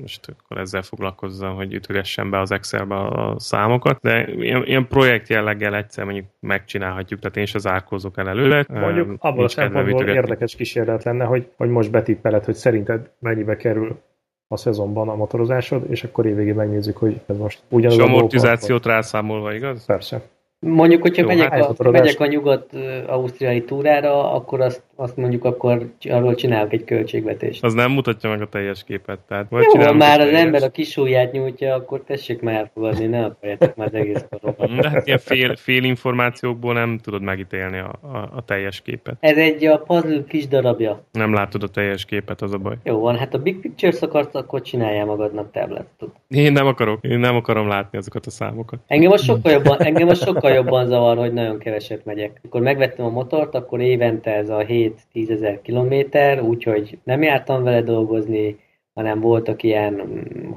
[0.00, 5.28] most akkor ezzel foglalkozzam, hogy ütögessem be az Excelbe a számokat, de ilyen, ilyen projekt
[5.28, 8.64] jelleggel egyszer mondjuk megcsinálhatjuk, tehát én is az árkózok el előle.
[8.68, 13.56] Mondjuk abból a szempontból érdekes érdekes kísérlet lenne, hogy, hogy most betippeled, hogy szerinted mennyibe
[13.56, 14.00] kerül
[14.48, 19.52] a szezonban a motorozásod, és akkor évvégén megnézzük, hogy ez most ugyanaz És amortizációt rászámolva,
[19.52, 19.84] igaz?
[19.84, 20.22] Persze.
[20.66, 25.88] Mondjuk, hogyha Jó, megyek, hát a, megyek a nyugat-ausztriai túrára, akkor azt, azt mondjuk akkor
[26.10, 27.64] arról csinálok egy költségvetést.
[27.64, 29.18] Az nem mutatja meg a teljes képet.
[29.28, 30.42] Tehát vagy Jó, már az teljes.
[30.42, 34.80] ember a kis ujját nyújtja, akkor tessék már elfogadni, ne akarjátok már az egész karokat.
[34.80, 39.16] De hát ilyen fél, fél információkból nem tudod megítélni a, a, a teljes képet.
[39.20, 41.04] Ez egy a puzzle kis darabja.
[41.12, 42.74] Nem látod a teljes képet, az a baj.
[42.84, 46.14] Jó van, hát a Big Pictures akarsz, akkor csináljál magadnak tabletot.
[46.28, 48.78] Én nem akarok, én nem akarom látni azokat a számokat.
[48.86, 52.38] Engem a sokkal jobban, engem a sokkal jobban zavar, hogy nagyon keveset megyek.
[52.42, 57.82] Amikor megvettem a motort, akkor évente ez a 7-10 ezer kilométer, úgyhogy nem jártam vele
[57.82, 58.56] dolgozni,
[58.94, 60.02] hanem voltak ilyen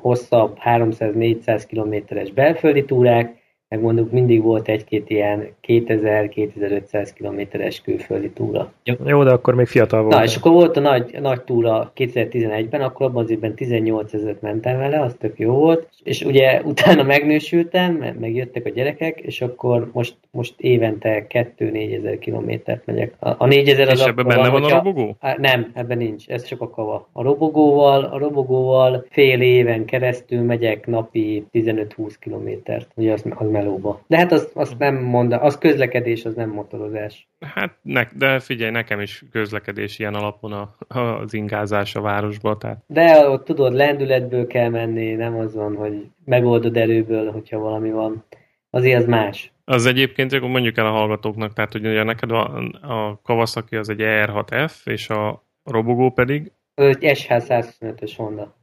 [0.01, 8.71] hosszabb 300-400 kilométeres belföldi túrák, meg mondjuk mindig volt egy-két ilyen 2000-2500 kilométeres külföldi túra.
[9.05, 10.15] Jó, de akkor még fiatal volt.
[10.15, 14.41] Na, és akkor volt a nagy, nagy túra 2011-ben, akkor abban az évben 18 ezeret
[14.41, 19.89] mentem vele, az tök jó volt, és ugye utána megnősültem, megjöttek a gyerekek, és akkor
[19.93, 23.13] most, most évente 2-4 ezer kilométert megyek.
[23.19, 25.15] A, a 4 ezer az És ebben benne van, van a robogó?
[25.19, 27.07] A, nem, ebben nincs, ez csak a kava.
[27.11, 34.01] A robogóval, a robogóval fél éven keresztül megyek napi 15-20 kilométert, ugye az, az melóba.
[34.07, 37.27] De hát azt, azt nem mond, az közlekedés, az nem motorozás.
[37.39, 42.57] Hát, ne, de figyelj, nekem is közlekedés ilyen alapon a, az ingázás a városba.
[42.57, 42.83] Tehát.
[42.87, 48.23] De ott tudod, lendületből kell menni, nem az van, hogy megoldod erőből, hogyha valami van.
[48.69, 49.53] Azért az más.
[49.65, 53.89] Az egyébként, akkor mondjuk el a hallgatóknak, tehát hogy ugye neked a, a Kawasaki az
[53.89, 56.51] egy R6F, és a Robogó pedig?
[56.73, 58.55] Egy SH125-ös Honda.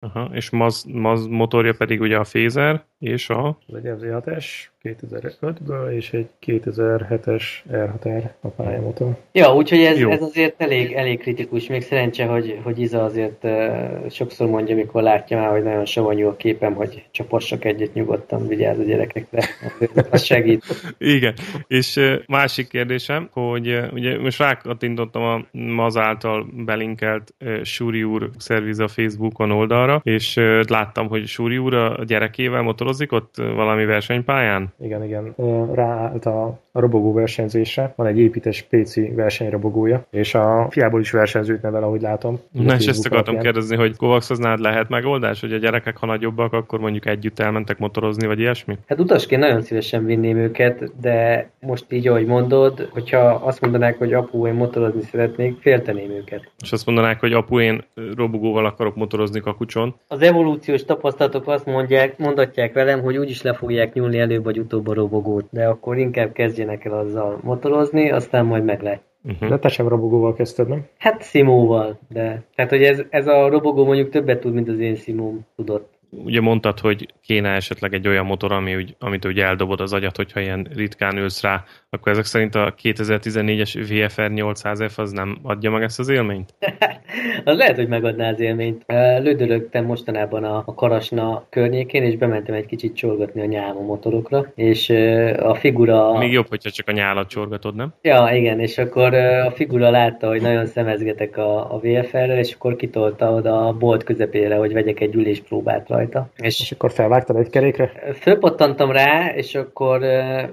[0.00, 3.58] Aha, és Maz, Maz motorja pedig ugye a Phaser, és a...
[3.66, 4.46] Ez egy FZ6S
[4.82, 9.16] 2005-ből, és egy 2007-es R6R a pályamotor.
[9.32, 11.66] Ja, úgyhogy ez, ez azért elég, elég kritikus.
[11.66, 16.26] Még szerencse, hogy, hogy Iza azért uh, sokszor mondja, mikor látja már, hogy nagyon savanyú
[16.26, 19.44] a képem, hogy csapassak egyet nyugodtan, vigyázz a gyerekekre.
[20.10, 20.64] Az segít.
[20.98, 21.34] Igen,
[21.66, 28.02] és uh, másik kérdésem, hogy uh, ugye most rákattintottam a Maz által belinkelt uh, Suri
[28.02, 33.12] úr szerviz a Facebookon oldalra, és uh, láttam, hogy Suri úr a gyerekével motor motorozik
[33.12, 34.67] ott valami versenypályán?
[34.80, 35.34] Igen, igen.
[35.72, 37.92] Ráállt a, a robogó versenyzésre.
[37.96, 42.38] Van egy építés PC versenyrobogója, és a fiából is versenyzőt nevel, ahogy látom.
[42.52, 43.52] Na, és ezt akartam alapján.
[43.52, 48.26] kérdezni, hogy Kovaxoznál lehet megoldás, hogy a gyerekek, ha nagyobbak, akkor mondjuk együtt elmentek motorozni,
[48.26, 48.78] vagy ilyesmi?
[48.86, 54.12] Hát utasként nagyon szívesen vinném őket, de most így, ahogy mondod, hogyha azt mondanák, hogy
[54.12, 56.50] apu, én motorozni szeretnék, félteném őket.
[56.62, 57.84] És azt mondanák, hogy apu, én
[58.16, 59.94] robogóval akarok motorozni kakucson.
[60.08, 64.88] Az evolúciós tapasztalatok azt mondják, mondatják velem, hogy úgyis le fogják nyúlni előbb vagy utóbb
[64.88, 69.02] a robogót, de akkor inkább kezdjenek el azzal motorozni, aztán majd meg lehet.
[69.24, 69.48] Uh-huh.
[69.48, 70.86] De te sem robogóval kezdted, nem?
[70.98, 72.42] Hát Simóval, de...
[72.54, 75.88] Tehát, hogy ez, ez a robogó mondjuk többet tud, mint az én Simóm tudott.
[76.10, 80.16] ugye mondtad, hogy kéne esetleg egy olyan motor, ami úgy, amit úgy eldobod az agyat,
[80.16, 85.70] hogyha ilyen ritkán ülsz rá, akkor ezek szerint a 2014-es VFR 800F az nem adja
[85.70, 86.54] meg ezt az élményt?
[87.44, 88.84] az lehet, hogy megadná az élményt.
[89.18, 94.90] Lődölögtem mostanában a, a Karasna környékén, és bementem egy kicsit csorgatni a nyálma motorokra, és
[95.38, 96.18] a figura...
[96.18, 97.94] Még jobb, hogyha csak a nyálat csorgatod, nem?
[98.02, 102.76] Ja, igen, és akkor a figura látta, hogy nagyon szemezgetek a, a VFR-rel, és akkor
[102.76, 106.28] kitolta oda a bolt közepére, hogy vegyek egy üléspróbát rajta.
[106.36, 106.92] És, és akkor
[107.24, 108.14] felvágtad egy kerékre?
[108.20, 110.00] Fölpattantam rá, és akkor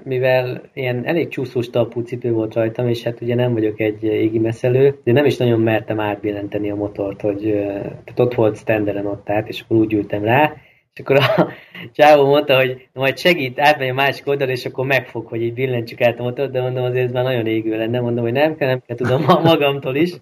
[0.02, 4.38] mivel ilyen elég csúszós talpú cipő volt rajtam, és hát ugye nem vagyok egy égi
[4.38, 7.40] meszelő, de nem is nagyon mertem átbillenteni a motort, hogy
[7.80, 10.54] tehát ott volt standeren ott át, és akkor úgy ültem rá,
[10.94, 11.48] és akkor a
[11.96, 16.00] csávó mondta, hogy majd segít, átmegy a másik oldalra, és akkor megfog, hogy így billentsük
[16.00, 18.00] át a motort, de mondom, azért ez már nagyon égő lenne.
[18.00, 20.12] Mondom, hogy nem kell, nem kell, tudom magamtól is.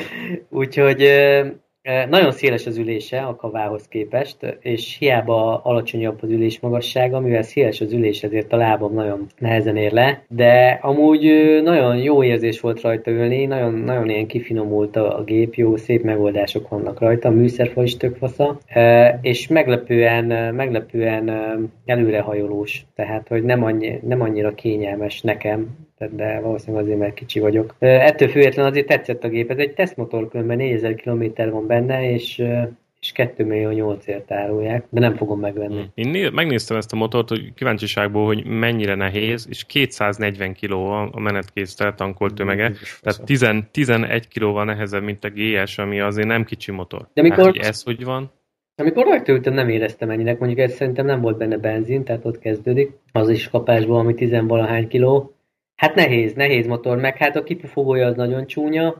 [0.50, 1.02] Úgyhogy
[2.08, 7.80] nagyon széles az ülése a kavához képest, és hiába alacsonyabb az ülés magassága, mivel széles
[7.80, 11.22] az ülés, ezért a lábam nagyon nehezen ér le, de amúgy
[11.62, 16.68] nagyon jó érzés volt rajta ülni, nagyon, nagyon ilyen kifinomult a, gép, jó, szép megoldások
[16.68, 18.58] vannak rajta, a műszerfa is tök fasza,
[19.20, 21.30] és meglepően, meglepően
[21.84, 27.74] előrehajolós, tehát hogy nem, annyi, nem annyira kényelmes nekem, de valószínűleg azért, mert kicsi vagyok.
[27.78, 29.50] Ettől függetlenül azért tetszett a gép.
[29.50, 32.42] Ez egy tesztmotor, különben 4000 km van benne, és
[33.00, 35.74] és 2 millió 8 ért árulják, de nem fogom megvenni.
[35.74, 35.90] Hmm.
[35.94, 40.72] Én né- megnéztem ezt a motort, hogy kíváncsiságból, hogy mennyire nehéz, és 240 kg
[41.12, 46.44] a menetkész tankolt tömege, tehát 10, 11 kilóval nehezebb, mint a GS, ami azért nem
[46.44, 47.08] kicsi motor.
[47.14, 48.30] De mikor, hát, hogy ez hogy van?
[48.76, 52.38] Amikor rajta ültem, nem éreztem ennyinek, mondjuk ez szerintem nem volt benne benzin, tehát ott
[52.38, 52.92] kezdődik.
[53.12, 55.32] Az is kapásból, ami 10 valahány kiló,
[55.78, 58.90] Hát nehéz, nehéz motor, meg hát a kipufogója az nagyon csúnya,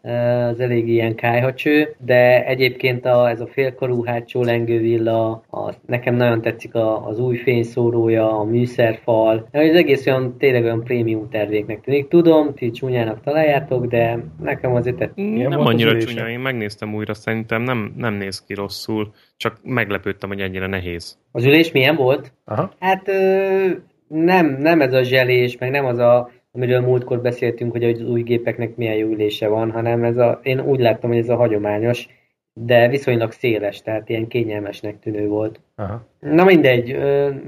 [0.50, 6.40] az elég ilyen kájhacső, de egyébként a, ez a félkarú hátsó lengővilla, az, nekem nagyon
[6.40, 12.08] tetszik a, az új fényszórója, a műszerfal, az egész olyan, tényleg olyan prémium tervéknek tűnik.
[12.08, 15.36] Tudom, ti csúnyának találjátok, de nekem azért tetszik.
[15.36, 20.28] Nem, nem annyira csúnya, én megnéztem újra, szerintem nem, nem néz ki rosszul, csak meglepődtem,
[20.28, 21.18] hogy ennyire nehéz.
[21.32, 22.32] Az ülés milyen volt?
[22.44, 22.72] Aha.
[22.78, 23.66] Hát ö,
[24.08, 28.22] nem, nem ez a zselés, meg nem az a amiről múltkor beszéltünk, hogy az új
[28.22, 32.08] gépeknek milyen jó ülése van, hanem ez a, én úgy láttam, hogy ez a hagyományos,
[32.52, 35.60] de viszonylag széles, tehát ilyen kényelmesnek tűnő volt.
[35.74, 36.06] Aha.
[36.20, 36.96] Na mindegy,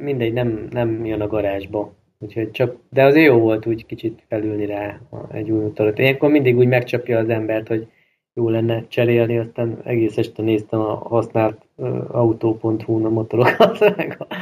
[0.00, 1.92] mindegy, nem, nem jön a garázsba.
[2.18, 5.00] Úgyhogy csak, de azért jó volt úgy kicsit felülni rá
[5.32, 5.98] egy új motorot.
[5.98, 7.86] Ilyenkor mindig úgy megcsapja az embert, hogy
[8.34, 11.58] jó lenne cserélni, aztán egész este néztem a használt
[12.08, 14.34] autó.hu-n a motorokat, meg a,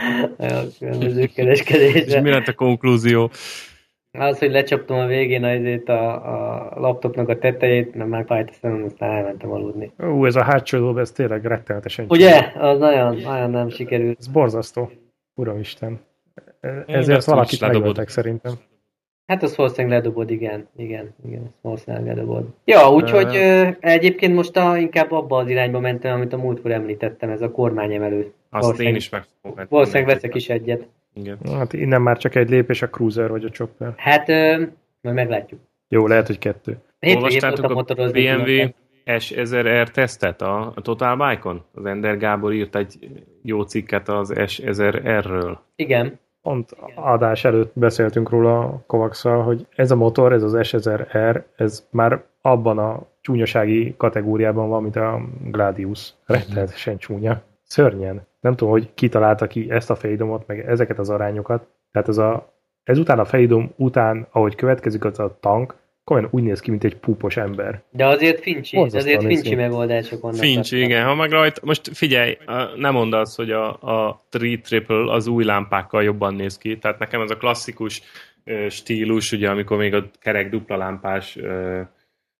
[0.44, 2.16] a különböző kereskedésre.
[2.16, 3.30] És mi lett a konklúzió?
[4.12, 8.52] Az, hogy lecsaptam a végén azért a, a laptopnak a tetejét, nem már fájt a
[8.52, 9.92] szemem, aztán elmentem aludni.
[9.98, 12.52] Ú, ez a hátsó dob, ez tényleg rettenetesen Ugye?
[12.58, 14.18] Az nagyon, nagyon nem sikerült.
[14.18, 14.90] Ez borzasztó.
[15.34, 16.00] Uramisten.
[16.86, 18.52] Ezért valakit megöltek szerintem.
[19.26, 20.68] Hát az valószínűleg ledobod, igen.
[20.76, 22.44] Igen, igen, az valószínűleg ledobod.
[22.64, 27.30] Ja, úgyhogy uh, egyébként most a, inkább abba az irányba mentem, amit a múltkor említettem,
[27.30, 28.32] ez a kormányemelő.
[28.50, 29.24] Azt én is meg
[29.68, 30.86] Valószínűleg veszek is egyet.
[31.18, 31.38] Igen.
[31.56, 33.92] Hát innen már csak egy lépés a Cruiser vagy a Chopper.
[33.96, 34.62] Hát, ö,
[35.00, 35.60] majd meglátjuk.
[35.88, 36.78] Jó, lehet, hogy kettő.
[37.00, 38.68] Olvastátok a BMW
[39.08, 41.64] S1000R tesztet a, a Total Bike-on?
[41.74, 42.98] Az Ender Gábor írt egy
[43.42, 45.56] jó cikket az S1000R-ről.
[45.76, 46.18] Igen.
[46.42, 52.24] Pont adás előtt beszéltünk róla kovacs hogy ez a motor, ez az S1000R, ez már
[52.40, 56.14] abban a csúnyasági kategóriában van, mint a Gladius.
[56.26, 57.42] Rettenetesen csúnya.
[57.62, 61.66] Szörnyen nem tudom, hogy kitalálta ki ezt a fejdomot, meg ezeket az arányokat.
[61.92, 62.52] Tehát ez a,
[62.84, 65.74] ezután a fejdom után, ahogy következik az a tank,
[66.04, 67.82] komolyan úgy néz ki, mint egy púpos ember.
[67.90, 70.38] De azért fincsi, azért fincsi megoldások vannak.
[70.38, 71.04] Fincsi, igen.
[71.04, 72.38] Ha meg rajta, most figyelj,
[72.76, 76.78] nem mondd azt, hogy a, a Tri Triple az új lámpákkal jobban néz ki.
[76.78, 78.02] Tehát nekem ez a klasszikus
[78.68, 81.38] stílus, ugye amikor még a kerek dupla lámpás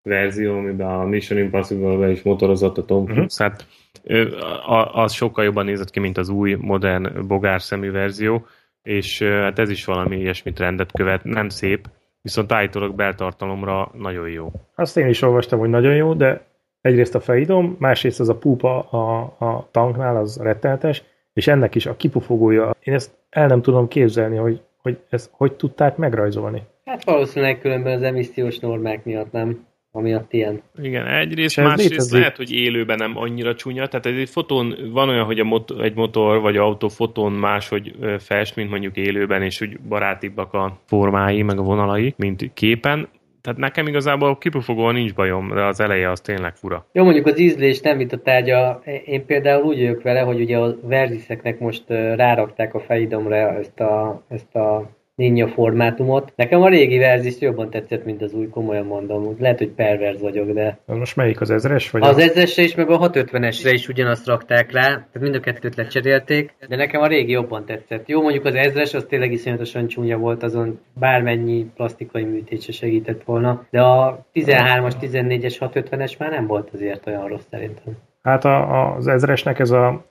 [0.03, 3.13] verzió, amiben a Mission Impossible-be is motorozott a Tom mhm.
[3.13, 3.57] Cruise, uh-huh.
[3.57, 8.47] hát az sokkal jobban nézett ki, mint az új, modern, bogár szemű verzió,
[8.83, 11.89] és hát ez is valami ilyesmit rendet követ, nem szép,
[12.23, 14.53] viszont állítólag beltartalomra nagyon jó.
[14.75, 16.47] Azt én is olvastam, hogy nagyon jó, de
[16.81, 21.87] egyrészt a fejidom, másrészt az a pupa a, a tanknál, az rettenetes, és ennek is
[21.87, 26.63] a kipufogója, én ezt el nem tudom képzelni, hogy, hogy ezt hogy tudták megrajzolni.
[26.85, 30.63] Hát valószínűleg különben az emissziós normák miatt nem amiatt ilyen.
[30.83, 35.39] Igen, egyrészt, másrészt lehet, hogy élőben nem annyira csúnya, tehát egy fotón van olyan, hogy
[35.39, 40.53] a motor, egy motor vagy autó fotón máshogy fest, mint mondjuk élőben, és úgy barátibbak
[40.53, 43.09] a formái, meg a vonalai, mint képen.
[43.41, 46.87] tehát nekem igazából kipufogóan nincs bajom, de az eleje az tényleg fura.
[46.93, 48.83] Jó, mondjuk az ízlés nem itt a tárgya.
[49.05, 54.25] Én például úgy vagyok vele, hogy ugye a verziszeknek most rárakták a fejidomra ezt a,
[54.29, 56.33] ezt a ninja formátumot.
[56.37, 59.37] Nekem a régi verzis jobban tetszett, mint az új, komolyan mondom.
[59.39, 60.79] Lehet, hogy perverz vagyok, de...
[60.87, 61.91] Most melyik az ezres?
[61.91, 65.75] Vagy az ezresre is, meg a 650-esre is ugyanazt rakták rá, tehát mind a kettőt
[65.75, 68.09] lecserélték, de nekem a régi jobban tetszett.
[68.09, 73.23] Jó, mondjuk az ezres, az tényleg iszonyatosan csúnya volt, azon bármennyi plastikai műtét se segített
[73.25, 77.97] volna, de a 13-as, 14-es, 650-es már nem volt azért olyan rossz szerintem.
[78.23, 80.05] Hát a, az ezresnek ez a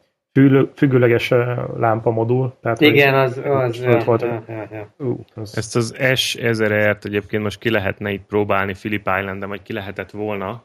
[0.76, 1.30] függőleges
[1.78, 2.54] lámpa modul.
[2.62, 4.22] Tehát Igen, az, az, az volt.
[4.22, 4.94] Ja, ja, ja.
[4.98, 5.58] Uh, az...
[5.58, 10.64] Ezt az S1000-et egyébként most ki lehetne itt próbálni Philip Island-en, vagy ki lehetett volna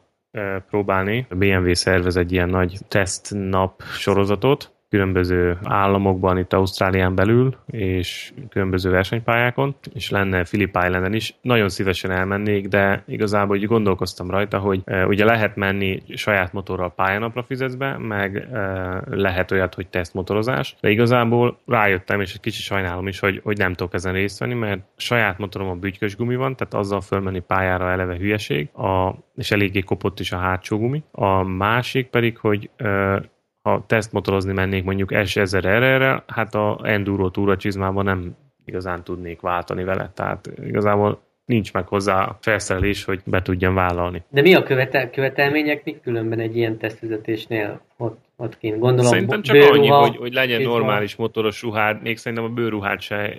[0.69, 1.25] próbálni.
[1.29, 8.89] A BMW szervez egy ilyen nagy tesztnap sorozatot, különböző államokban, itt Ausztrálián belül, és különböző
[8.89, 11.35] versenypályákon, és lenne Phillip Islanden is.
[11.41, 16.93] Nagyon szívesen elmennék, de igazából úgy gondolkoztam rajta, hogy e, ugye lehet menni saját motorral
[16.93, 22.63] pályanapra fizetsz be, meg e, lehet olyat, hogy tesztmotorozás, de igazából rájöttem, és egy kicsit
[22.63, 26.35] sajnálom is, hogy, hogy nem tudok ezen részt venni, mert saját motorom a bütykös gumi
[26.35, 31.03] van, tehát azzal fölmenni pályára eleve hülyeség, a, és eléggé kopott is a hátsó gumi.
[31.11, 33.21] A másik pedig, hogy e,
[33.63, 38.35] ha tesztmotorozni mennék mondjuk S1000 RR-rel, hát a Enduro túra csizmában nem
[38.65, 44.23] igazán tudnék váltani vele, tehát igazából nincs meg hozzá a felszerelés, hogy be tudjam vállalni.
[44.29, 48.79] De mi a követel- követelmények, mik különben egy ilyen tesztvezetésnél ott, ott kint?
[48.79, 53.01] Gondolom, Szerintem csak bőruha, annyi, hogy, hogy legyen normális motoros ruhád, még szerintem a bőruhát
[53.01, 53.35] se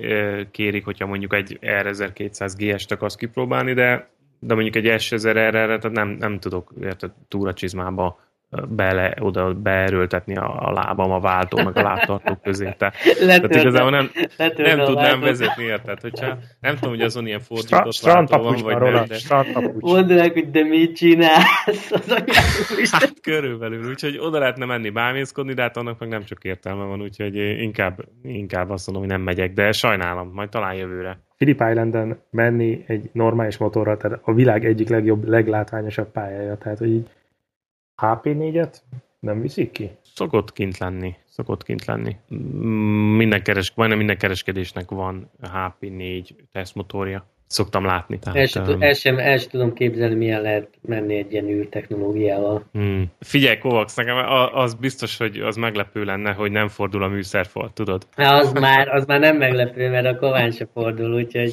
[0.51, 5.91] kérik, hogyha mondjuk egy R1200 GS-t akarsz kipróbálni, de de mondjuk egy S1000 RR-re, tehát
[5.93, 8.19] nem, nem tudok érted, túracsizmába
[8.69, 12.75] bele, oda beerőltetni a, a lábam a váltó, meg a lábtartó közé.
[12.79, 12.93] Te,
[13.27, 14.11] tehát igazából nem,
[14.57, 16.01] nem tudnám vezetni, érted?
[16.01, 19.17] Hogyha nem tudom, hogy azon ilyen fordított váltó van, vagy nem, de...
[19.79, 21.91] Mondd hogy de mit csinálsz?
[21.91, 26.85] Az hát körülbelül, úgyhogy oda lehetne menni bámészkodni, de hát annak meg nem csak értelme
[26.85, 31.19] van, úgyhogy inkább, inkább azt mondom, hogy nem megyek, de sajnálom, majd talán jövőre.
[31.37, 36.89] Philip Islanden menni egy normális motorral, tehát a világ egyik legjobb, leglátványosabb pályája, tehát hogy
[36.89, 37.09] így
[38.03, 38.77] HP4-et
[39.21, 39.91] nem viszik ki?
[40.03, 41.15] Szokott kint lenni.
[41.25, 42.17] Szokott kint lenni.
[43.17, 47.27] Minden keres, majdnem minden kereskedésnek van HP4 tesztmotorja.
[47.47, 48.19] Szoktam látni.
[48.19, 51.49] Tehát, el, sem, um, el, sem, el sem tudom képzelni, milyen lehet menni egy ilyen
[51.49, 52.65] űrtechnológiával.
[52.73, 53.13] Hmm.
[53.21, 54.17] Figyelj, Kovacs, nekem
[54.53, 58.07] az biztos, hogy az meglepő lenne, hogy nem fordul a műszerfal, tudod?
[58.17, 61.53] Az már, az már nem meglepő, mert a kován se fordul, úgyhogy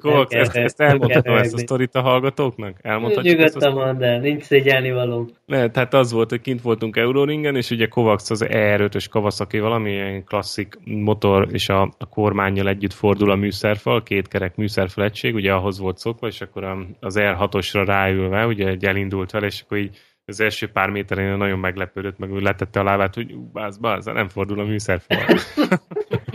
[0.00, 2.78] Kovacs, ezt, ezt elmondhatom ezt a sztorit a hallgatóknak?
[2.82, 5.28] Elmondhatjuk a mondd el, nincs szégyelni való.
[5.46, 10.24] Ne, tehát az volt, hogy kint voltunk Euroringen, és ugye Kovacs az ER5-ös Kawasaki valamilyen
[10.24, 15.52] klasszik motor, és a, a kormányjal együtt fordul a műszerfal, két kerek műszerfal egység, ugye
[15.52, 19.98] ahhoz volt szokva, és akkor az R6-osra ráülve, ugye egy elindult vele, és akkor így
[20.24, 24.28] az első pár méteren nagyon meglepődött, meg úgy letette a lábát, hogy báz, báz, nem
[24.28, 25.18] fordul a műszerfal.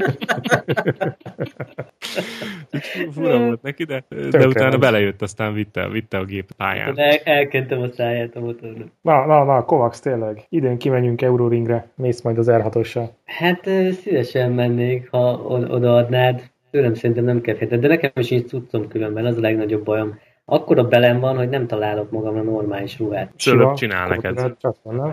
[3.11, 6.97] Fura volt neki, de, de utána belejött, aztán vitte, vitte a gép pályán.
[6.97, 8.87] El, elkentem a száját a motornak.
[9.01, 10.45] Na, na, na, Kovacs tényleg.
[10.49, 13.09] Idén kimenjünk Euroringre, mész majd az R6-ossal.
[13.25, 15.33] Hát szívesen mennék, ha
[15.69, 16.41] odaadnád.
[16.71, 20.83] Tőlem szerintem nem kell de nekem is így tudtam különben, az a legnagyobb bajom akkora
[20.83, 23.31] belem van, hogy nem találok magamra normális ruhát.
[23.35, 24.57] Csölök csinál neked.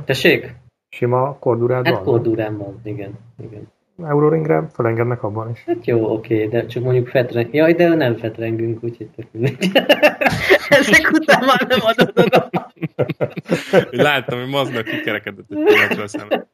[0.04, 0.54] Tessék?
[0.88, 2.04] Sima kordurád hát van?
[2.04, 3.18] kordurám van, igen.
[3.42, 3.68] igen.
[4.06, 5.62] Euroringre felengednek abban is.
[5.66, 7.54] Hát jó, oké, de csak mondjuk fetreng...
[7.54, 9.08] Jaj, de nem fetrengünk, úgyhogy
[10.68, 12.50] Ezek után már nem adod oda.
[13.90, 16.46] Láttam, hogy maznak kikerekedett egy.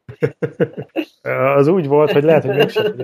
[1.56, 2.94] Az úgy volt, hogy lehet, hogy mégsem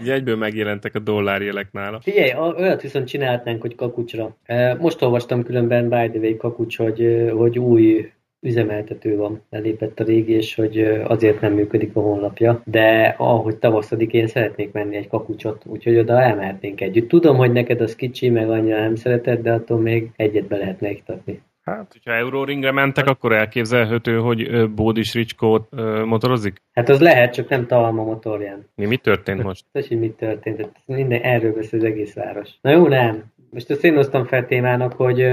[0.00, 2.00] Ugye egyből megjelentek a dollárjelek nála.
[2.00, 4.36] Figyelj, olyat viszont csinálhatnánk, hogy kakucsra.
[4.78, 8.12] Most olvastam különben by the way kakucs, hogy, hogy új
[8.44, 14.12] üzemeltető van, lelépett a régi, és hogy azért nem működik a honlapja, de ahogy tavaszodik,
[14.12, 17.08] én szeretnék menni egy kakucsot, úgyhogy oda elmehetnénk együtt.
[17.08, 20.90] Tudom, hogy neked az kicsi, meg annyira nem szereted, de attól még egyet be lehetne
[20.90, 21.42] iktatni.
[21.64, 25.68] Hát, hogyha Euroringre mentek, akkor elképzelhető, hogy Bódis Ricskó
[26.04, 26.62] motorozik?
[26.72, 28.66] Hát az lehet, csak nem Talma motorján.
[28.74, 29.64] Mi, mi történt most?
[29.72, 30.70] Tudod, hogy mit történt?
[30.86, 32.50] Minden, erről beszél az egész város.
[32.60, 33.24] Na jó, nem.
[33.50, 35.26] Most azt én hoztam fel témának, hogy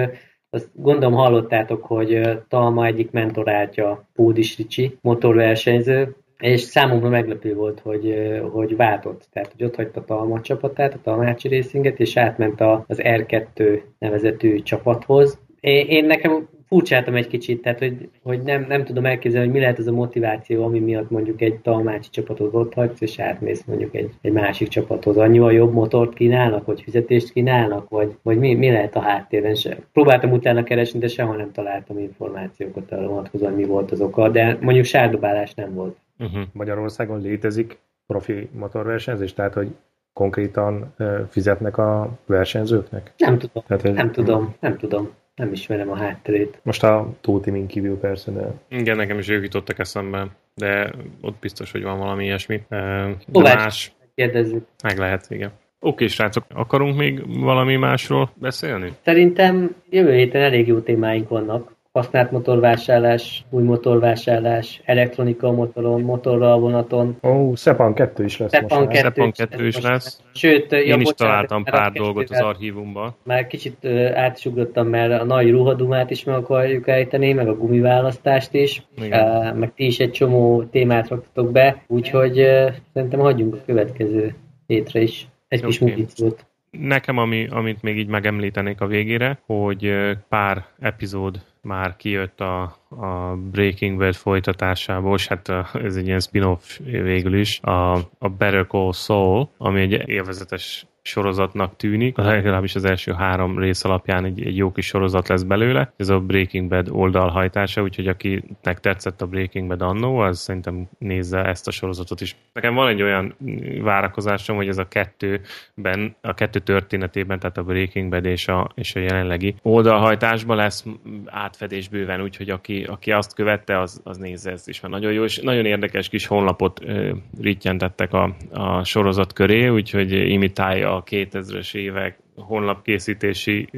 [0.54, 8.16] azt gondolom hallottátok, hogy Talma egyik mentorátja Pódis Ricsi, motorversenyző, és számomra meglepő volt, hogy,
[8.52, 9.28] hogy váltott.
[9.32, 14.62] Tehát, hogy ott hagyta a Talma csapatát, a Talmácsi Racinget, és átment az R2 nevezetű
[14.62, 15.40] csapathoz.
[15.60, 19.62] Én, én nekem furcsáltam egy kicsit, tehát hogy, hogy nem, nem tudom elképzelni, hogy mi
[19.62, 23.96] lehet az a motiváció, ami miatt mondjuk egy talmácsi csapatot ott hagysz, és átmész mondjuk
[23.96, 25.18] egy, egy másik csapathoz.
[25.18, 29.56] Annyival jobb motort kínálnak, vagy fizetést kínálnak, vagy, vagy mi, mi lehet a háttérben.
[29.56, 29.78] Se.
[29.94, 34.58] Próbáltam utána keresni, de sehol nem találtam információkat arra vonatkozóan, mi volt az oka, de
[34.62, 35.98] mondjuk sárdobálás nem volt.
[36.20, 36.42] Uh-huh.
[36.54, 39.76] Magyarországon létezik profi motorversenyzés, tehát hogy
[40.14, 40.94] konkrétan
[41.30, 43.14] fizetnek a versenyzőknek?
[43.18, 45.10] Nem tudom, Tehát, nem tudom, nem tudom.
[45.36, 46.60] Nem ismerem a hátterét.
[46.64, 48.54] Most a Tótimin kívül persze, de...
[48.70, 52.62] Igen, nekem is ők jutottak eszembe, de ott biztos, hogy van valami ilyesmi.
[52.70, 53.92] De Kovács, más...
[54.16, 54.66] Kérdezzük.
[54.84, 55.52] Meg lehet, igen.
[55.80, 58.94] Oké, srácok, akarunk még valami másról beszélni?
[59.04, 66.60] Szerintem jövő héten elég jó témáink vannak használt motorvásárlás, új motorvásárlás, elektronika motoron, motorra a
[66.60, 67.18] vonaton.
[67.24, 68.92] Ó, oh, Szepan 2 is lesz Szepan most.
[68.92, 70.22] 2, Szepan 2 is lesz.
[70.34, 73.16] Sőt, Én ja, is bocsánat, találtam pár dolgot az archívumban.
[73.24, 78.54] Már kicsit uh, átsugrottam, mert a nagy ruhadumát is meg akarjuk ejteni, meg a gumiválasztást
[78.54, 83.62] is, uh, meg ti is egy csomó témát raktatok be, úgyhogy uh, szerintem hagyjunk a
[83.66, 84.36] következő
[84.68, 85.70] hétre is egy okay.
[85.70, 86.46] kis mutíciót.
[86.70, 89.92] Nekem, ami, amit még így megemlítenék a végére, hogy
[90.30, 96.80] pár epizód már kijött a, a Breaking Bad folytatásából, és hát ez egy ilyen spin-off
[96.84, 103.12] végül is, a, a Better Call Saul, ami egy élvezetes sorozatnak tűnik, legalábbis az első
[103.12, 105.94] három rész alapján egy, egy jó kis sorozat lesz belőle.
[105.98, 111.44] Ez a Breaking Bad oldalhajtása, úgyhogy akinek tetszett a Breaking Bad annó, az szerintem nézze
[111.44, 112.36] ezt a sorozatot is.
[112.54, 113.36] Nekem van egy olyan
[113.82, 118.96] várakozásom, hogy ez a kettőben, a kettő történetében, tehát a Breaking Bad és a, és
[118.96, 120.86] a jelenlegi oldalhajtásban lesz
[121.26, 125.24] átfedés bőven, úgyhogy aki, aki azt követte, az, az nézze ezt is, mert nagyon jó,
[125.24, 131.76] és nagyon érdekes kis honlapot ö, rittyentettek a, a sorozat köré, úgyhogy imitálja a 2000-es
[131.76, 133.70] évek honlapkészítési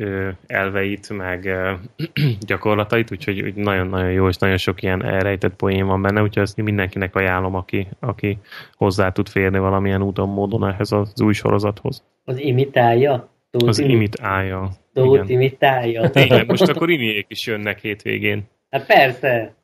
[0.47, 1.49] elveit, meg
[2.47, 7.15] gyakorlatait, úgyhogy nagyon-nagyon jó, és nagyon sok ilyen elrejtett poén van benne, úgyhogy ezt mindenkinek
[7.15, 8.37] ajánlom, aki, aki
[8.73, 12.03] hozzá tud férni valamilyen úton, módon ehhez az új sorozathoz.
[12.25, 13.31] Az imitálja?
[13.51, 14.69] Tóth az imitálja.
[14.93, 16.09] Tóth imitálja.
[16.25, 18.43] Igen, most akkor imiék is jönnek hétvégén.
[18.69, 19.55] Hát persze.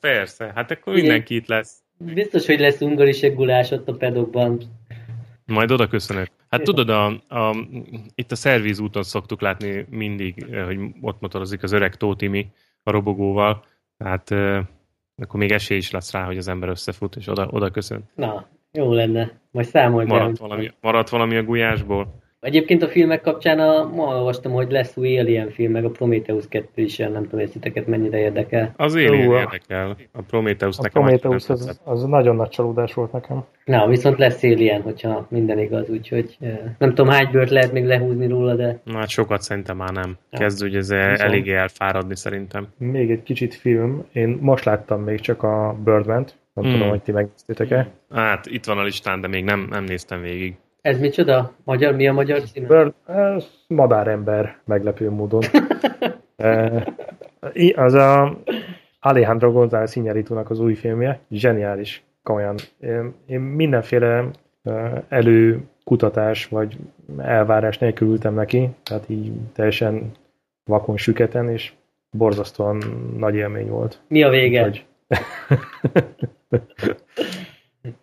[0.00, 1.82] Persze, hát akkor mindenki itt lesz.
[1.98, 4.60] Biztos, hogy lesz ungari gulás ott a pedokban.
[5.46, 6.28] Majd oda köszönök.
[6.50, 7.56] Hát tudod, a, a,
[8.14, 12.50] itt a szervízúton szoktuk látni mindig, eh, hogy ott motorozik az öreg Tótimi
[12.82, 13.64] a robogóval,
[13.96, 14.64] tehát euh,
[15.16, 18.08] akkor még esély is lesz rá, hogy az ember összefut, és oda, oda köszön.
[18.14, 19.40] Na, jó lenne.
[19.50, 22.20] Majd számolj maradt valami, maradt valami a gulyásból?
[22.40, 26.44] Egyébként a filmek kapcsán a, ma olvastam, hogy lesz új Alien film, meg a Prometheus
[26.48, 28.74] 2 is, nem tudom, hogy titeket mennyire érdekel.
[28.76, 29.96] Az Alien Jó, érdekel.
[30.12, 33.44] A Prometheus a nekem Prometheus az, az, nagyon nagy csalódás volt nekem.
[33.64, 36.36] Na, viszont lesz Alien, hogyha minden igaz, úgyhogy
[36.78, 38.80] nem tudom hány bőrt lehet még lehúzni róla, de...
[38.84, 40.16] Na, hát sokat szerintem már nem.
[40.30, 42.68] Kezd ugye ez eléggé elfáradni szerintem.
[42.78, 44.04] Még egy kicsit film.
[44.12, 46.38] Én most láttam még csak a Birdman-t.
[46.52, 46.72] Nem hmm.
[46.72, 47.88] tudom, hogy ti megnéztétek-e.
[48.10, 50.54] Hát itt van a listán, de még nem, nem néztem végig.
[50.80, 51.52] Ez micsoda?
[51.64, 52.66] Magyar, mi a magyar címe?
[52.66, 55.42] Bird, ez madárember, meglepő módon.
[57.74, 58.38] az a
[59.00, 62.54] Alejandro González iñárritu az új filmje, zseniális, komolyan.
[62.80, 64.24] Én, én mindenféle
[65.08, 66.76] előkutatás vagy
[67.18, 70.10] elvárás nélkül ültem neki, tehát így teljesen
[70.64, 71.72] vakon süketen, és
[72.10, 72.82] borzasztóan
[73.16, 74.00] nagy élmény volt.
[74.08, 74.62] Mi a vége?
[74.62, 74.84] Hogy...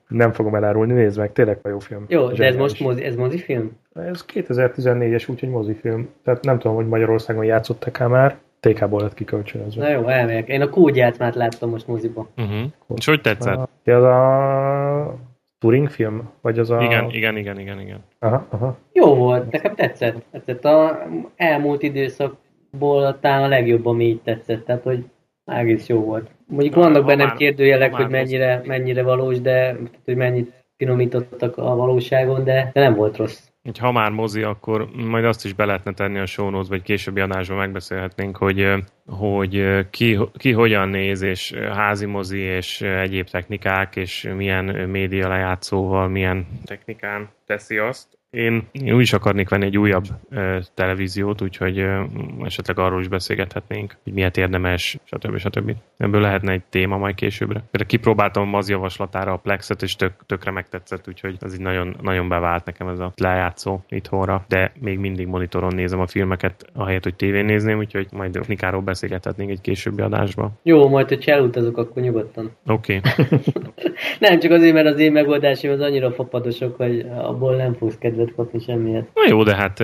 [0.07, 2.05] Nem fogom elárulni, nézd meg, tényleg a jó film.
[2.07, 3.77] Jó, de ez most mozi, ez mozifilm?
[3.93, 6.09] Ez 2014-es, úgyhogy mozifilm.
[6.23, 8.37] Tehát nem tudom, hogy Magyarországon játszottak-e már.
[8.59, 9.83] TK-ból lett kikölcsönözve.
[9.83, 10.47] Na jó, elmegyek.
[10.47, 12.27] Én a kódját már láttam most moziba.
[12.37, 12.71] Uh-huh.
[12.95, 13.69] És hogy tetszett?
[13.83, 15.15] Ja, az a
[15.59, 16.29] Turing film?
[16.41, 16.81] Vagy az a...
[16.81, 18.03] Igen, igen, igen, igen, igen.
[18.19, 18.77] Aha, aha.
[18.93, 20.23] Jó volt, nekem tetszett.
[20.31, 20.65] tetszett.
[20.65, 24.65] A elmúlt időszakból talán a legjobb, ami így tetszett.
[24.65, 25.05] Tehát, hogy
[25.47, 26.29] egész jó volt.
[26.47, 32.43] Mondjuk Na, vannak bennem kérdőjelek, hogy mennyire, mennyire valós, de hogy mennyit finomítottak a valóságon,
[32.43, 33.39] de, de nem volt rossz.
[33.63, 37.19] Hogy ha már mozi, akkor majd azt is be lehetne tenni a show vagy későbbi
[37.19, 38.73] adásban megbeszélhetnénk, hogy,
[39.05, 46.07] hogy ki, ki hogyan néz, és házi mozi, és egyéb technikák, és milyen média lejátszóval,
[46.07, 48.17] milyen technikán teszi azt.
[48.29, 52.03] Én, én úgy is akarnék venni egy újabb ö, televíziót, úgyhogy ö,
[52.43, 55.37] esetleg arról is beszélgethetnénk, hogy miért érdemes, stb.
[55.37, 55.75] stb.
[55.97, 57.59] Ebből lehetne egy téma majd későbbre.
[57.59, 62.27] Például kipróbáltam az javaslatára a Plexet, és tök, tökre megtetszett, úgyhogy ez így nagyon, nagyon
[62.27, 67.15] bevált nekem ez a lejátszó itthonra, de még mindig monitoron nézem a filmeket, ahelyett, hogy
[67.15, 70.51] tévén nézném, úgyhogy majd Nikáról beszélgethetnénk egy későbbi adásban.
[70.63, 72.51] Jó, majd, hogyha elutazok, akkor nyugodtan.
[72.67, 72.95] Oké.
[72.97, 73.39] Okay.
[74.19, 78.26] Nem csak azért, mert az én megoldásom az annyira fapadosok, hogy abból nem fogsz kedvet
[78.35, 79.07] kapni semmiért.
[79.13, 79.79] Na jó, de hát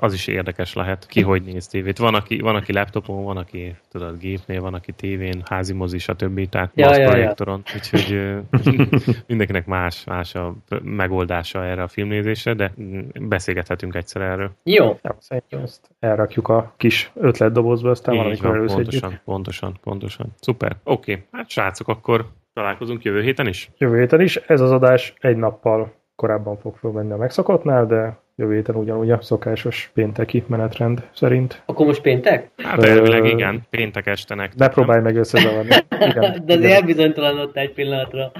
[0.00, 1.98] az is érdekes lehet, ki hogy néz tévét.
[1.98, 6.48] Van aki, van, aki laptopon, van, aki tudod, gépnél, van, aki tévén, házi mozi, stb.
[6.48, 7.62] Tehát ja, ja, projektoron.
[7.64, 7.74] Ja.
[7.74, 8.36] Úgyhogy
[9.28, 12.72] mindenkinek más, más a megoldása erre a filmnézésre, de
[13.20, 14.50] beszélgethetünk egyszer erről.
[14.62, 14.98] Jó.
[15.02, 15.16] Ja,
[15.48, 20.26] ezt elrakjuk a kis ötletdobozba, aztán valamikor van, pontosan, pontosan, pontosan.
[20.40, 20.76] Szuper.
[20.84, 21.24] Oké, okay.
[21.32, 23.70] hát srácok, akkor találkozunk jövő héten is?
[23.78, 24.36] Jövő héten is.
[24.36, 29.18] Ez az adás egy nappal korábban fog fölmenni a megszokottnál, de jövő héten ugyanúgy a
[29.20, 31.62] szokásos pénteki menetrend szerint.
[31.66, 32.50] Akkor most péntek?
[32.56, 34.54] Hát elvileg igen, péntek estenek.
[34.54, 35.74] Ne próbálj meg összezavarni.
[36.10, 38.32] Igen, De azért elbizonytalanodott egy pillanatra.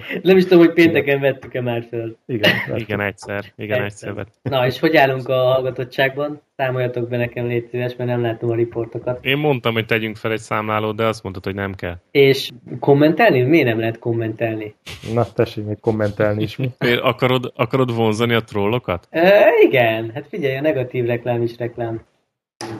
[0.22, 2.16] Nem is tudom, hogy pénteken vettük-e már föl.
[2.26, 3.44] Igen, igen egyszer.
[3.56, 4.08] Igen, egyszer.
[4.08, 6.40] egyszer Na, és hogy állunk a hallgatottságban?
[6.56, 9.24] Számoljatok be nekem, légy szíves, mert nem látom a riportokat.
[9.24, 11.96] Én mondtam, hogy tegyünk fel egy számlálót, de azt mondtad, hogy nem kell.
[12.10, 13.42] És kommentelni?
[13.42, 14.74] Miért nem lehet kommentelni?
[15.14, 16.56] Na, tessék még kommentelni is.
[16.78, 19.06] Miért akarod, akarod vonzani a trollokat?
[19.10, 22.00] E, igen, hát figyelj, a negatív reklám is reklám.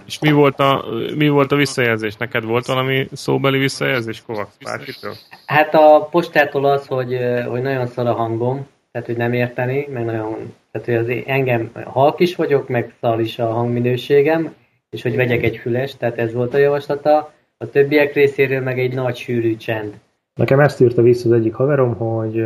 [0.07, 0.85] És mi volt, a,
[1.16, 2.16] mi volt a visszajelzés?
[2.16, 5.12] Neked volt valami szóbeli visszajelzés, Kovacs bárkitől?
[5.47, 7.18] Hát a postától az, hogy,
[7.49, 11.70] hogy nagyon szar a hangom, tehát hogy nem érteni, meg nagyon, tehát hogy az engem
[11.85, 14.55] halk is vagyok, meg szar is a hangminőségem,
[14.91, 17.33] és hogy vegyek egy füles, tehát ez volt a javaslata.
[17.57, 19.95] A többiek részéről meg egy nagy sűrű csend.
[20.35, 22.45] Nekem ezt írta vissza az egyik haverom, hogy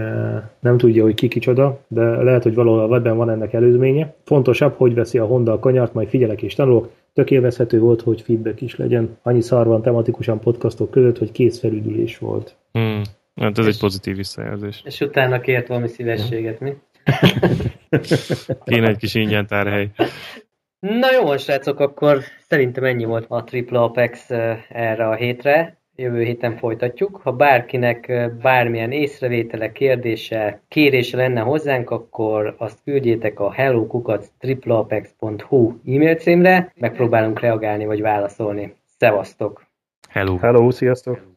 [0.60, 4.14] nem tudja, hogy ki kicsoda, de lehet, hogy valahol a webben van ennek előzménye.
[4.24, 6.90] Fontosabb, hogy veszi a Honda a kanyart, majd figyelek és tanulok.
[7.16, 9.18] Tök élvezhető volt, hogy feedback is legyen.
[9.22, 12.56] Annyi szar van tematikusan podcastok között, hogy kész felüdülés volt.
[12.72, 13.02] Hmm.
[13.34, 14.82] Hát ez és, egy pozitív visszajelzés.
[14.84, 16.72] És utána kért valami szívességet, mi?
[18.64, 19.90] Kéne egy kis ingyen tárhely.
[20.78, 24.30] Na jó, srácok, akkor szerintem ennyi volt a Triple Apex
[24.68, 27.20] erre a hétre jövő héten folytatjuk.
[27.22, 36.72] Ha bárkinek bármilyen észrevétele, kérdése, kérése lenne hozzánk, akkor azt küldjétek a hellokukac.tripleapex.hu e-mail címre,
[36.76, 38.74] megpróbálunk reagálni vagy válaszolni.
[38.98, 39.66] Szevasztok!
[40.08, 40.36] Hello!
[40.36, 41.35] Hello, sziasztok!